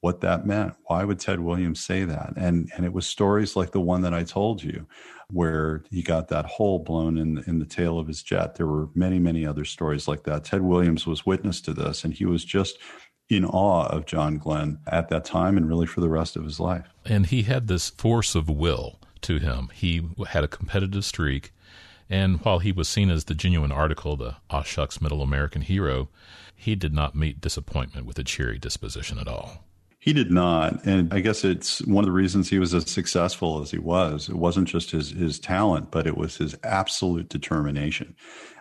what 0.00 0.20
that 0.22 0.46
meant. 0.46 0.74
Why 0.84 1.04
would 1.04 1.18
Ted 1.18 1.40
Williams 1.40 1.84
say 1.84 2.04
that? 2.04 2.32
And 2.36 2.70
and 2.76 2.84
it 2.84 2.92
was 2.92 3.06
stories 3.06 3.56
like 3.56 3.72
the 3.72 3.80
one 3.80 4.02
that 4.02 4.14
I 4.14 4.24
told 4.24 4.62
you, 4.62 4.86
where 5.30 5.84
he 5.90 6.02
got 6.02 6.28
that 6.28 6.46
hole 6.46 6.78
blown 6.78 7.18
in 7.18 7.44
in 7.46 7.58
the 7.58 7.66
tail 7.66 7.98
of 7.98 8.06
his 8.06 8.22
jet. 8.22 8.54
There 8.56 8.66
were 8.66 8.88
many 8.94 9.18
many 9.18 9.46
other 9.46 9.64
stories 9.64 10.08
like 10.08 10.24
that. 10.24 10.44
Ted 10.44 10.62
Williams 10.62 11.06
was 11.06 11.26
witness 11.26 11.60
to 11.62 11.72
this, 11.72 12.04
and 12.04 12.14
he 12.14 12.24
was 12.24 12.44
just 12.44 12.78
in 13.28 13.44
awe 13.44 13.86
of 13.86 14.06
John 14.06 14.38
Glenn 14.38 14.78
at 14.86 15.08
that 15.08 15.24
time, 15.24 15.56
and 15.56 15.68
really 15.68 15.86
for 15.86 16.00
the 16.00 16.08
rest 16.08 16.36
of 16.36 16.44
his 16.44 16.58
life. 16.58 16.88
And 17.04 17.26
he 17.26 17.42
had 17.42 17.68
this 17.68 17.90
force 17.90 18.34
of 18.34 18.48
will 18.48 18.98
to 19.22 19.38
him. 19.38 19.70
He 19.72 20.02
had 20.28 20.44
a 20.44 20.48
competitive 20.48 21.04
streak. 21.04 21.52
And 22.08 22.40
while 22.40 22.58
he 22.58 22.72
was 22.72 22.88
seen 22.88 23.08
as 23.08 23.24
the 23.24 23.34
genuine 23.36 23.70
article, 23.70 24.16
the 24.16 24.36
aw 24.50 24.64
shucks 24.64 25.00
middle 25.00 25.22
American 25.22 25.62
hero, 25.62 26.08
he 26.56 26.74
did 26.74 26.92
not 26.92 27.14
meet 27.14 27.40
disappointment 27.40 28.04
with 28.04 28.18
a 28.18 28.24
cheery 28.24 28.58
disposition 28.58 29.18
at 29.18 29.28
all. 29.28 29.64
He 30.00 30.14
did 30.14 30.30
not. 30.30 30.84
And 30.86 31.12
I 31.12 31.20
guess 31.20 31.44
it's 31.44 31.84
one 31.86 32.04
of 32.04 32.06
the 32.06 32.12
reasons 32.12 32.48
he 32.48 32.58
was 32.58 32.72
as 32.74 32.90
successful 32.90 33.60
as 33.60 33.70
he 33.70 33.78
was. 33.78 34.30
It 34.30 34.36
wasn't 34.36 34.66
just 34.66 34.90
his, 34.90 35.10
his 35.10 35.38
talent, 35.38 35.90
but 35.90 36.06
it 36.06 36.16
was 36.16 36.38
his 36.38 36.56
absolute 36.64 37.28
determination. 37.28 38.16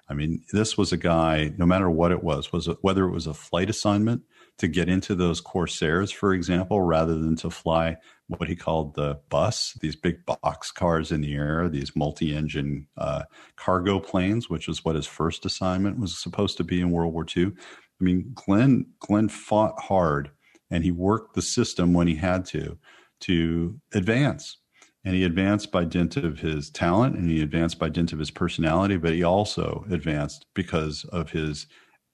I 0.10 0.15
mean, 0.15 0.43
this 0.52 0.78
was 0.78 0.91
a 0.91 0.97
guy, 0.97 1.54
no 1.58 1.65
matter 1.65 1.89
what 1.89 2.12
it 2.12 2.23
was, 2.23 2.52
was 2.52 2.67
whether 2.82 3.06
it 3.06 3.12
was 3.13 3.25
a 3.25 3.34
flight 3.34 3.69
assignment 3.69 4.23
to 4.58 4.67
get 4.67 4.89
into 4.89 5.15
those 5.15 5.39
Corsairs, 5.39 6.12
for 6.12 6.34
example, 6.34 6.82
rather 6.82 7.17
than 7.17 7.38
to 7.38 7.49
fly 7.49 7.95
what 8.28 8.49
he 8.49 8.56
called 8.56 8.95
the 8.95 9.19
bus, 9.30 9.78
these 9.80 9.95
big 9.95 10.25
box 10.25 10.71
cars 10.71 11.12
in 11.12 11.21
the 11.21 11.34
air, 11.34 11.69
these 11.69 11.95
multi 11.95 12.36
engine 12.36 12.88
uh, 12.97 13.23
cargo 13.56 13.99
planes, 13.99 14.49
which 14.49 14.67
is 14.67 14.84
what 14.84 14.95
his 14.95 15.08
first 15.08 15.45
assignment 15.45 15.99
was 15.99 16.21
supposed 16.21 16.58
to 16.58 16.65
be 16.65 16.82
in 16.82 16.91
World 16.91 17.13
War 17.13 17.25
II. 17.36 17.45
I 17.45 18.04
mean, 18.04 18.32
Glenn 18.34 18.88
Glenn 18.99 19.30
fought 19.30 19.80
hard 19.80 20.32
and 20.71 20.84
he 20.84 20.91
worked 20.91 21.36
the 21.36 21.41
system 21.41 21.93
when 21.93 22.08
he 22.08 22.15
had 22.15 22.45
to 22.45 22.77
to 23.21 23.79
advance. 23.93 24.58
And 25.05 25.15
he 25.15 25.23
advanced 25.23 25.71
by 25.71 25.86
dint 25.86 26.17
of 26.17 26.39
his 26.39 26.69
talent 26.69 27.15
and 27.15 27.29
he 27.29 27.41
advanced 27.41 27.79
by 27.79 27.89
dint 27.89 28.12
of 28.12 28.19
his 28.19 28.32
personality, 28.32 28.97
but 28.97 29.13
he 29.13 29.23
also 29.23 29.86
advanced 29.89 30.45
because 30.53 31.05
of 31.05 31.32
his 31.32 31.67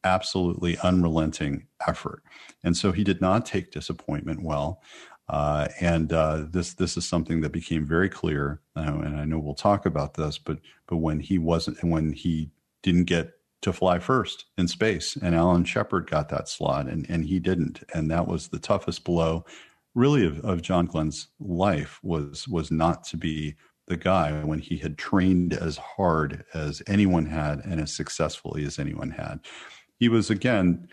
absolutely 0.04 0.78
unrelenting 0.84 1.66
effort. 1.88 2.22
And 2.64 2.78
so 2.78 2.92
he 2.92 3.04
did 3.04 3.22
not 3.22 3.46
take 3.46 3.72
disappointment 3.72 4.44
well. 4.44 4.82
Uh, 5.28 5.68
and 5.82 6.14
uh, 6.14 6.46
this 6.52 6.76
this 6.76 6.98
is 6.98 7.08
something 7.08 7.42
that 7.42 7.52
became 7.52 7.84
very 7.84 8.10
clear, 8.10 8.62
uh, 8.76 8.82
and 9.04 9.20
I 9.20 9.26
know 9.26 9.40
we'll 9.40 9.56
talk 9.56 9.88
about 9.88 10.14
this. 10.14 10.38
But 10.38 10.60
but 10.86 10.98
when 10.98 11.20
he 11.20 11.40
wasn't, 11.40 11.84
when 11.84 12.14
he 12.14 12.52
didn't 12.84 13.06
get 13.06 13.32
to 13.62 13.74
fly 13.74 14.00
first 14.00 14.46
in 14.58 14.68
space. 14.68 15.18
And 15.22 15.34
Alan 15.34 15.64
Shepard 15.64 16.10
got 16.10 16.30
that 16.30 16.48
slot 16.48 16.88
and, 16.88 17.06
and 17.10 17.26
he 17.26 17.40
didn't. 17.40 17.84
And 17.94 18.10
that 18.12 18.28
was 18.28 18.48
the 18.48 18.60
toughest 18.60 19.04
blow 19.04 19.46
really 19.96 20.26
of, 20.26 20.40
of 20.42 20.62
John 20.62 20.86
Glenn's 20.86 21.30
life 21.40 22.00
was 22.04 22.48
was 22.48 22.70
not 22.70 23.04
to 23.06 23.18
be 23.18 23.56
the 23.88 23.98
guy 23.98 24.44
when 24.44 24.60
he 24.60 24.78
had 24.78 24.98
trained 24.98 25.54
as 25.54 25.78
hard 25.78 26.44
as 26.54 26.82
anyone 26.88 27.26
had 27.26 27.60
and 27.60 27.80
as 27.80 27.96
successfully 27.96 28.66
as 28.66 28.78
anyone 28.78 29.12
had. 29.12 29.40
He 29.98 30.10
was 30.10 30.30
again, 30.30 30.88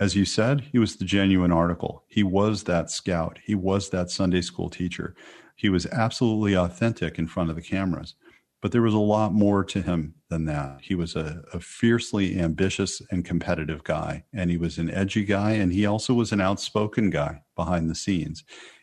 as 0.00 0.16
you 0.16 0.24
said, 0.24 0.60
he 0.72 0.78
was 0.78 0.96
the 0.96 1.04
genuine 1.04 1.52
article. 1.52 2.04
He 2.08 2.22
was 2.22 2.64
that 2.64 2.90
scout. 2.90 3.38
He 3.44 3.54
was 3.54 3.90
that 3.90 4.10
Sunday 4.10 4.40
school 4.40 4.68
teacher. 4.68 5.14
He 5.56 5.68
was 5.68 5.86
absolutely 5.86 6.56
authentic 6.56 7.18
in 7.18 7.26
front 7.26 7.50
of 7.50 7.56
the 7.56 7.62
cameras. 7.62 8.14
But 8.60 8.72
there 8.72 8.82
was 8.82 8.94
a 8.94 8.98
lot 8.98 9.32
more 9.32 9.64
to 9.64 9.82
him 9.82 10.14
than 10.30 10.46
that. 10.46 10.80
He 10.82 10.94
was 10.94 11.14
a, 11.14 11.42
a, 11.52 11.60
fiercely 11.60 12.40
ambitious 12.40 13.00
and 13.10 13.24
competitive 13.24 13.84
guy, 13.84 14.24
and 14.32 14.50
he 14.50 14.56
was 14.56 14.78
an 14.78 14.90
edgy 14.90 15.24
guy, 15.24 15.52
and 15.52 15.72
he 15.72 15.86
also 15.86 16.12
was 16.12 16.32
an 16.32 16.40
outspoken 16.40 17.10
guy 17.10 17.42
behind 17.54 17.88
the 17.88 17.94
scenes. 17.94 18.42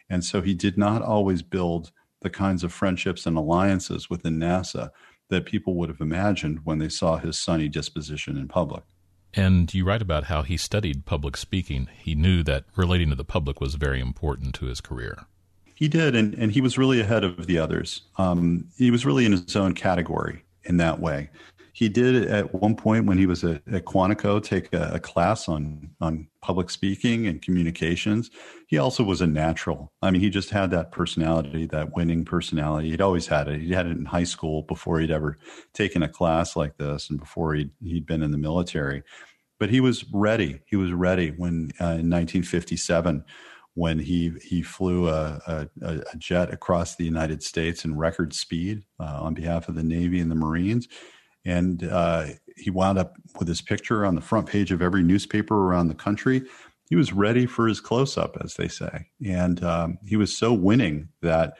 And 0.09 0.23
so 0.23 0.41
he 0.41 0.53
did 0.53 0.77
not 0.77 1.01
always 1.01 1.41
build 1.41 1.91
the 2.21 2.29
kinds 2.29 2.63
of 2.63 2.71
friendships 2.71 3.25
and 3.25 3.37
alliances 3.37 4.09
within 4.09 4.39
NASA 4.39 4.91
that 5.29 5.45
people 5.45 5.75
would 5.75 5.89
have 5.89 6.01
imagined 6.01 6.59
when 6.63 6.79
they 6.79 6.89
saw 6.89 7.17
his 7.17 7.39
sunny 7.39 7.67
disposition 7.67 8.37
in 8.37 8.47
public. 8.47 8.83
And 9.33 9.73
you 9.73 9.83
write 9.83 10.01
about 10.01 10.25
how 10.25 10.43
he 10.43 10.55
studied 10.55 11.05
public 11.05 11.35
speaking. 11.35 11.89
He 11.97 12.15
knew 12.15 12.41
that 12.43 12.65
relating 12.77 13.09
to 13.09 13.15
the 13.15 13.25
public 13.25 13.59
was 13.59 13.75
very 13.75 13.99
important 13.99 14.55
to 14.55 14.65
his 14.65 14.79
career. 14.79 15.25
He 15.75 15.89
did, 15.89 16.15
and, 16.15 16.33
and 16.35 16.51
he 16.51 16.61
was 16.61 16.77
really 16.77 17.01
ahead 17.01 17.23
of 17.23 17.47
the 17.47 17.59
others. 17.59 18.01
Um, 18.17 18.69
he 18.77 18.91
was 18.91 19.05
really 19.05 19.25
in 19.25 19.33
his 19.33 19.55
own 19.55 19.73
category 19.73 20.43
in 20.63 20.77
that 20.77 20.99
way. 20.99 21.29
He 21.73 21.89
did 21.89 22.29
at 22.29 22.53
one 22.53 22.77
point 22.77 23.05
when 23.05 23.17
he 23.17 23.25
was 23.25 23.43
at, 23.43 23.61
at 23.69 23.83
Quantico 23.83 24.41
take 24.41 24.71
a, 24.73 24.91
a, 24.93 24.99
class 24.99 25.49
on 25.49 25.89
on 25.99 26.25
public 26.41 26.69
speaking 26.69 27.27
and 27.27 27.41
communications. 27.41 28.31
He 28.67 28.77
also 28.77 29.03
was 29.03 29.19
a 29.19 29.27
natural. 29.27 29.91
I 30.01 30.09
mean, 30.09 30.21
he 30.21 30.29
just 30.29 30.51
had 30.51 30.71
that 30.71 30.93
personality, 30.93 31.65
that 31.65 31.93
winning 31.93 32.23
personality. 32.23 32.91
He'd 32.91 33.01
always 33.01 33.27
had 33.27 33.49
it. 33.49 33.59
He 33.59 33.73
had 33.73 33.87
it 33.87 33.97
in 33.97 34.05
high 34.05 34.23
school 34.23 34.61
before 34.61 35.01
he'd 35.01 35.11
ever 35.11 35.37
taken 35.73 36.01
a 36.01 36.07
class 36.07 36.55
like 36.55 36.77
this, 36.77 37.09
and 37.09 37.19
before 37.19 37.55
he'd 37.55 37.71
he'd 37.83 38.05
been 38.05 38.23
in 38.23 38.31
the 38.31 38.37
military. 38.37 39.03
But 39.59 39.69
he 39.69 39.81
was 39.81 40.05
ready. 40.13 40.61
He 40.67 40.77
was 40.77 40.93
ready 40.93 41.31
when 41.31 41.73
uh, 41.81 41.99
in 41.99 42.09
1957 42.09 43.25
when 43.75 43.99
he 43.99 44.33
he 44.43 44.61
flew 44.61 45.07
a, 45.07 45.39
a, 45.47 45.67
a, 45.81 46.17
jet 46.17 46.51
across 46.53 46.95
the 46.95 47.05
United 47.05 47.43
States 47.43 47.85
in 47.85 47.95
record 47.95 48.33
speed 48.33 48.83
uh, 48.99 49.19
on 49.21 49.33
behalf 49.33 49.69
of 49.69 49.75
the 49.75 49.83
Navy 49.83 50.19
and 50.19 50.31
the 50.31 50.35
Marines 50.35 50.87
and 51.45 51.83
uh, 51.83 52.25
he 52.57 52.71
wound 52.71 52.97
up 52.97 53.15
with 53.37 53.47
his 53.47 53.61
picture 53.61 54.05
on 54.05 54.15
the 54.15 54.21
front 54.21 54.47
page 54.47 54.71
of 54.71 54.81
every 54.81 55.03
newspaper 55.03 55.55
around 55.55 55.87
the 55.87 55.95
country. 55.95 56.43
He 56.89 56.95
was 56.95 57.13
ready 57.13 57.45
for 57.45 57.67
his 57.67 57.79
close 57.79 58.17
up, 58.17 58.37
as 58.43 58.55
they 58.55 58.67
say. 58.67 59.07
And 59.25 59.63
um, 59.63 59.97
he 60.05 60.15
was 60.15 60.35
so 60.35 60.53
winning 60.53 61.09
that 61.21 61.53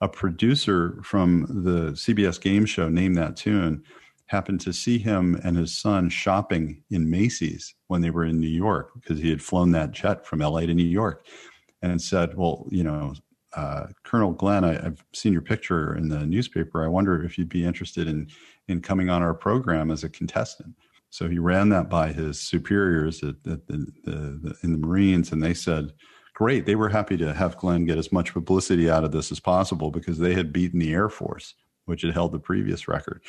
a 0.00 0.08
producer 0.08 1.00
from 1.02 1.46
the 1.64 1.92
CBS 1.92 2.40
game 2.40 2.66
show, 2.66 2.88
Name 2.88 3.14
That 3.14 3.36
Tune, 3.36 3.82
happened 4.26 4.60
to 4.60 4.72
see 4.72 4.98
him 4.98 5.40
and 5.42 5.56
his 5.56 5.76
son 5.76 6.08
shopping 6.08 6.82
in 6.90 7.10
Macy's 7.10 7.74
when 7.88 8.00
they 8.00 8.10
were 8.10 8.24
in 8.24 8.38
New 8.38 8.48
York 8.48 8.92
because 8.94 9.18
he 9.18 9.28
had 9.28 9.42
flown 9.42 9.72
that 9.72 9.90
jet 9.90 10.24
from 10.24 10.38
LA 10.38 10.60
to 10.60 10.74
New 10.74 10.84
York 10.84 11.26
and 11.82 12.00
said, 12.00 12.36
Well, 12.36 12.66
you 12.70 12.84
know, 12.84 13.14
uh, 13.54 13.86
Colonel 14.04 14.32
Glenn, 14.32 14.64
I, 14.64 14.74
have 14.74 15.04
seen 15.12 15.32
your 15.32 15.42
picture 15.42 15.96
in 15.96 16.08
the 16.08 16.24
newspaper. 16.24 16.84
I 16.84 16.88
wonder 16.88 17.22
if 17.24 17.36
you'd 17.36 17.48
be 17.48 17.64
interested 17.64 18.06
in 18.06 18.28
in 18.68 18.80
coming 18.80 19.10
on 19.10 19.22
our 19.22 19.34
program 19.34 19.90
as 19.90 20.04
a 20.04 20.08
contestant. 20.08 20.74
So 21.10 21.28
he 21.28 21.40
ran 21.40 21.70
that 21.70 21.90
by 21.90 22.12
his 22.12 22.40
superiors 22.40 23.24
at, 23.24 23.34
at 23.50 23.66
the, 23.66 23.86
the, 24.04 24.12
the, 24.42 24.56
in 24.62 24.70
the 24.72 24.78
Marines, 24.78 25.32
and 25.32 25.42
they 25.42 25.54
said, 25.54 25.92
"Great." 26.34 26.66
They 26.66 26.76
were 26.76 26.88
happy 26.88 27.16
to 27.16 27.34
have 27.34 27.58
Glenn 27.58 27.84
get 27.84 27.98
as 27.98 28.12
much 28.12 28.32
publicity 28.32 28.88
out 28.88 29.04
of 29.04 29.10
this 29.10 29.32
as 29.32 29.40
possible 29.40 29.90
because 29.90 30.18
they 30.18 30.34
had 30.34 30.52
beaten 30.52 30.78
the 30.78 30.92
Air 30.92 31.08
Force, 31.08 31.54
which 31.86 32.02
had 32.02 32.14
held 32.14 32.30
the 32.32 32.38
previous 32.38 32.86
record. 32.86 33.22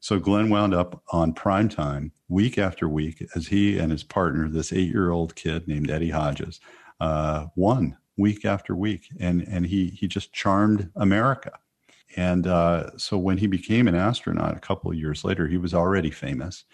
So 0.00 0.18
Glenn 0.18 0.48
wound 0.48 0.74
up 0.74 1.02
on 1.12 1.34
prime 1.34 1.68
time 1.68 2.12
week 2.28 2.56
after 2.58 2.88
week 2.88 3.24
as 3.34 3.46
he 3.46 3.78
and 3.78 3.92
his 3.92 4.02
partner, 4.02 4.48
this 4.48 4.72
eight-year-old 4.72 5.34
kid 5.36 5.68
named 5.68 5.90
Eddie 5.90 6.10
Hodges, 6.10 6.60
uh, 7.00 7.46
won 7.56 7.96
week 8.16 8.44
after 8.44 8.74
week, 8.74 9.08
and 9.20 9.42
and 9.42 9.66
he 9.66 9.88
he 9.88 10.08
just 10.08 10.32
charmed 10.32 10.90
America. 10.96 11.52
And 12.16 12.46
uh, 12.46 12.96
so 12.96 13.18
when 13.18 13.38
he 13.38 13.46
became 13.46 13.88
an 13.88 13.94
astronaut 13.94 14.56
a 14.56 14.60
couple 14.60 14.90
of 14.90 14.96
years 14.96 15.24
later, 15.24 15.46
he 15.46 15.58
was 15.58 15.74
already 15.74 16.10
famous, 16.10 16.64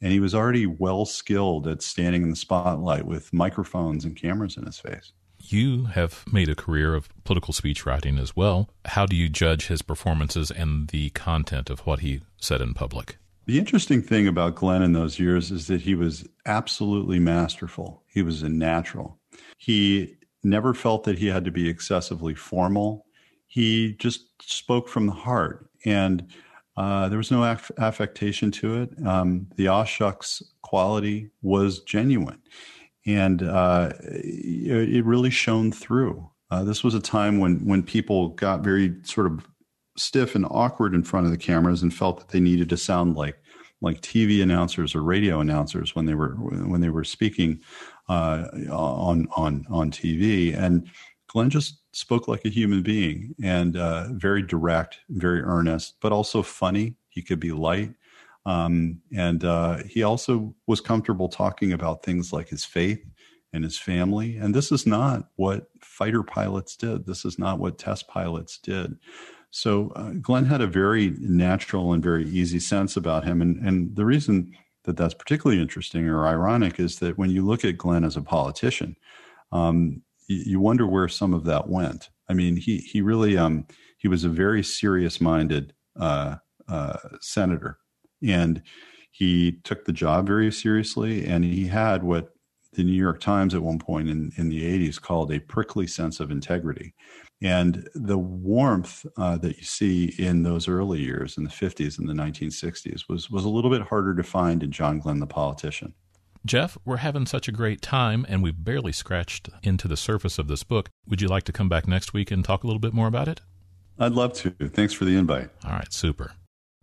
and 0.00 0.12
he 0.12 0.20
was 0.20 0.34
already 0.34 0.66
well 0.66 1.06
skilled 1.06 1.66
at 1.66 1.82
standing 1.82 2.22
in 2.22 2.30
the 2.30 2.36
spotlight 2.36 3.06
with 3.06 3.32
microphones 3.32 4.04
and 4.04 4.16
cameras 4.16 4.56
in 4.56 4.66
his 4.66 4.78
face. 4.78 5.12
You 5.38 5.86
have 5.86 6.24
made 6.30 6.50
a 6.50 6.54
career 6.54 6.94
of 6.94 7.08
political 7.24 7.54
speech 7.54 7.86
writing 7.86 8.18
as 8.18 8.36
well. 8.36 8.68
How 8.84 9.06
do 9.06 9.16
you 9.16 9.30
judge 9.30 9.68
his 9.68 9.80
performances 9.80 10.50
and 10.50 10.88
the 10.88 11.10
content 11.10 11.70
of 11.70 11.80
what 11.80 12.00
he 12.00 12.20
said 12.36 12.60
in 12.60 12.74
public? 12.74 13.16
The 13.46 13.58
interesting 13.58 14.02
thing 14.02 14.28
about 14.28 14.54
Glenn 14.54 14.82
in 14.82 14.92
those 14.92 15.18
years 15.18 15.50
is 15.50 15.66
that 15.68 15.80
he 15.80 15.94
was 15.94 16.28
absolutely 16.44 17.18
masterful. 17.18 18.02
He 18.06 18.22
was 18.22 18.42
a 18.42 18.50
natural. 18.50 19.18
He 19.58 20.16
never 20.42 20.74
felt 20.74 21.04
that 21.04 21.18
he 21.18 21.26
had 21.26 21.44
to 21.44 21.50
be 21.50 21.68
excessively 21.68 22.34
formal. 22.34 23.06
He 23.46 23.94
just 23.94 24.26
spoke 24.42 24.88
from 24.88 25.06
the 25.06 25.12
heart, 25.12 25.68
and 25.84 26.26
uh, 26.76 27.08
there 27.08 27.18
was 27.18 27.30
no 27.30 27.44
aff- 27.44 27.70
affectation 27.78 28.50
to 28.52 28.82
it. 28.82 29.06
Um, 29.06 29.46
the 29.56 29.68
aw 29.68 29.84
shucks 29.84 30.42
quality 30.62 31.30
was 31.42 31.80
genuine, 31.80 32.40
and 33.06 33.42
uh, 33.42 33.92
it 34.00 35.04
really 35.04 35.30
shone 35.30 35.72
through. 35.72 36.30
Uh, 36.50 36.64
this 36.64 36.82
was 36.82 36.94
a 36.94 37.00
time 37.00 37.38
when 37.38 37.64
when 37.66 37.82
people 37.82 38.28
got 38.30 38.64
very 38.64 38.94
sort 39.02 39.26
of 39.26 39.46
stiff 39.96 40.34
and 40.34 40.46
awkward 40.50 40.94
in 40.94 41.02
front 41.02 41.26
of 41.26 41.32
the 41.32 41.38
cameras 41.38 41.82
and 41.82 41.94
felt 41.94 42.18
that 42.18 42.28
they 42.28 42.40
needed 42.40 42.68
to 42.68 42.76
sound 42.76 43.16
like 43.16 43.36
like 43.82 44.00
TV 44.02 44.42
announcers 44.42 44.94
or 44.94 45.02
radio 45.02 45.40
announcers 45.40 45.94
when 45.94 46.06
they 46.06 46.14
were 46.14 46.34
when 46.34 46.80
they 46.80 46.90
were 46.90 47.04
speaking 47.04 47.60
uh, 48.10 48.48
on 48.70 49.28
on 49.36 49.64
on 49.70 49.90
TV. 49.90 50.56
And 50.56 50.88
Glenn 51.28 51.48
just 51.48 51.78
spoke 51.92 52.26
like 52.26 52.44
a 52.44 52.48
human 52.48 52.82
being 52.82 53.34
and 53.42 53.76
uh, 53.76 54.08
very 54.10 54.42
direct, 54.42 54.98
very 55.10 55.42
earnest, 55.42 55.94
but 56.00 56.12
also 56.12 56.42
funny. 56.42 56.96
He 57.08 57.22
could 57.22 57.40
be 57.40 57.52
light. 57.52 57.94
Um, 58.46 59.00
and 59.14 59.44
uh, 59.44 59.78
he 59.84 60.02
also 60.02 60.54
was 60.66 60.80
comfortable 60.80 61.28
talking 61.28 61.72
about 61.72 62.02
things 62.02 62.32
like 62.32 62.48
his 62.48 62.64
faith 62.64 63.04
and 63.52 63.62
his 63.62 63.78
family. 63.78 64.36
And 64.36 64.54
this 64.54 64.72
is 64.72 64.86
not 64.86 65.28
what 65.36 65.68
fighter 65.80 66.22
pilots 66.22 66.76
did. 66.76 67.06
This 67.06 67.24
is 67.24 67.38
not 67.38 67.58
what 67.58 67.78
test 67.78 68.08
pilots 68.08 68.58
did. 68.58 68.96
So 69.50 69.92
uh, 69.94 70.10
Glenn 70.20 70.46
had 70.46 70.60
a 70.60 70.66
very 70.66 71.10
natural 71.20 71.92
and 71.92 72.02
very 72.02 72.26
easy 72.28 72.60
sense 72.60 72.96
about 72.96 73.24
him. 73.24 73.42
And, 73.42 73.56
and 73.58 73.94
the 73.94 74.04
reason 74.04 74.52
that 74.84 74.96
that's 74.96 75.14
particularly 75.14 75.60
interesting 75.60 76.08
or 76.08 76.26
ironic 76.26 76.80
is 76.80 76.98
that 77.00 77.18
when 77.18 77.30
you 77.30 77.44
look 77.44 77.64
at 77.64 77.78
Glenn 77.78 78.04
as 78.04 78.16
a 78.16 78.22
politician, 78.22 78.96
um, 79.52 80.02
you, 80.26 80.42
you, 80.46 80.60
wonder 80.60 80.86
where 80.86 81.08
some 81.08 81.34
of 81.34 81.44
that 81.44 81.68
went. 81.68 82.08
I 82.28 82.34
mean, 82.34 82.56
he 82.56 82.78
he 82.78 83.02
really 83.02 83.36
um, 83.36 83.66
he 83.98 84.08
was 84.08 84.24
a 84.24 84.28
very 84.28 84.62
serious 84.62 85.20
minded 85.20 85.74
uh, 85.98 86.36
uh, 86.68 86.96
senator, 87.20 87.78
and 88.22 88.62
he 89.10 89.52
took 89.64 89.84
the 89.84 89.92
job 89.92 90.26
very 90.26 90.52
seriously, 90.52 91.26
and 91.26 91.44
he 91.44 91.66
had 91.66 92.02
what 92.02 92.32
the 92.72 92.84
New 92.84 92.92
York 92.92 93.20
Times 93.20 93.54
at 93.54 93.62
one 93.62 93.78
point 93.78 94.08
in, 94.08 94.32
in 94.36 94.48
the 94.48 94.62
80s 94.62 95.00
called 95.00 95.32
a 95.32 95.40
prickly 95.40 95.86
sense 95.86 96.20
of 96.20 96.30
integrity. 96.30 96.94
And 97.42 97.88
the 97.94 98.18
warmth 98.18 99.06
uh, 99.16 99.38
that 99.38 99.56
you 99.56 99.64
see 99.64 100.14
in 100.18 100.42
those 100.42 100.68
early 100.68 101.00
years, 101.00 101.38
in 101.38 101.44
the 101.44 101.50
50s 101.50 101.98
and 101.98 102.08
the 102.08 102.12
1960s, 102.12 103.08
was, 103.08 103.30
was 103.30 103.44
a 103.44 103.48
little 103.48 103.70
bit 103.70 103.82
harder 103.82 104.14
to 104.14 104.22
find 104.22 104.62
in 104.62 104.70
John 104.70 104.98
Glenn, 104.98 105.20
the 105.20 105.26
politician. 105.26 105.94
Jeff, 106.46 106.78
we're 106.84 106.98
having 106.98 107.26
such 107.26 107.48
a 107.48 107.52
great 107.52 107.82
time, 107.82 108.24
and 108.28 108.42
we've 108.42 108.64
barely 108.64 108.92
scratched 108.92 109.50
into 109.62 109.88
the 109.88 109.96
surface 109.96 110.38
of 110.38 110.48
this 110.48 110.62
book. 110.62 110.88
Would 111.06 111.20
you 111.20 111.28
like 111.28 111.44
to 111.44 111.52
come 111.52 111.68
back 111.68 111.86
next 111.86 112.12
week 112.12 112.30
and 112.30 112.44
talk 112.44 112.64
a 112.64 112.66
little 112.66 112.80
bit 112.80 112.94
more 112.94 113.08
about 113.08 113.28
it? 113.28 113.40
I'd 113.98 114.12
love 114.12 114.32
to. 114.34 114.50
Thanks 114.68 114.94
for 114.94 115.04
the 115.04 115.16
invite. 115.16 115.50
All 115.64 115.72
right, 115.72 115.92
super. 115.92 116.32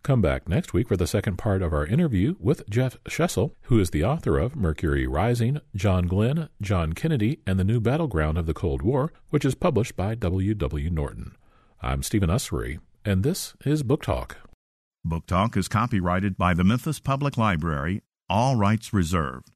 Come 0.02 0.22
back 0.22 0.48
next 0.48 0.72
week 0.72 0.88
for 0.88 0.96
the 0.96 1.06
second 1.06 1.36
part 1.36 1.60
of 1.60 1.72
our 1.72 1.84
interview 1.84 2.36
with 2.38 2.68
Jeff 2.70 2.96
Shesol, 3.04 3.52
who 3.62 3.78
is 3.78 3.90
the 3.90 4.04
author 4.04 4.38
of 4.38 4.56
Mercury 4.56 5.06
Rising, 5.06 5.60
John 5.74 6.06
Glenn, 6.06 6.48
John 6.62 6.94
Kennedy, 6.94 7.40
and 7.46 7.58
the 7.58 7.64
New 7.64 7.80
Battleground 7.80 8.38
of 8.38 8.46
the 8.46 8.54
Cold 8.54 8.80
War, 8.80 9.12
which 9.30 9.44
is 9.44 9.54
published 9.54 9.96
by 9.96 10.14
W. 10.14 10.54
W. 10.54 10.88
Norton. 10.88 11.36
I'm 11.82 12.02
Stephen 12.02 12.30
Ussery, 12.30 12.78
and 13.04 13.22
this 13.22 13.54
is 13.66 13.82
Book 13.82 14.02
Talk. 14.02 14.38
Book 15.04 15.26
Talk 15.26 15.56
is 15.56 15.68
copyrighted 15.68 16.38
by 16.38 16.54
the 16.54 16.64
Memphis 16.64 17.00
Public 17.00 17.36
Library, 17.36 18.02
all 18.30 18.56
rights 18.56 18.92
reserved. 18.92 19.50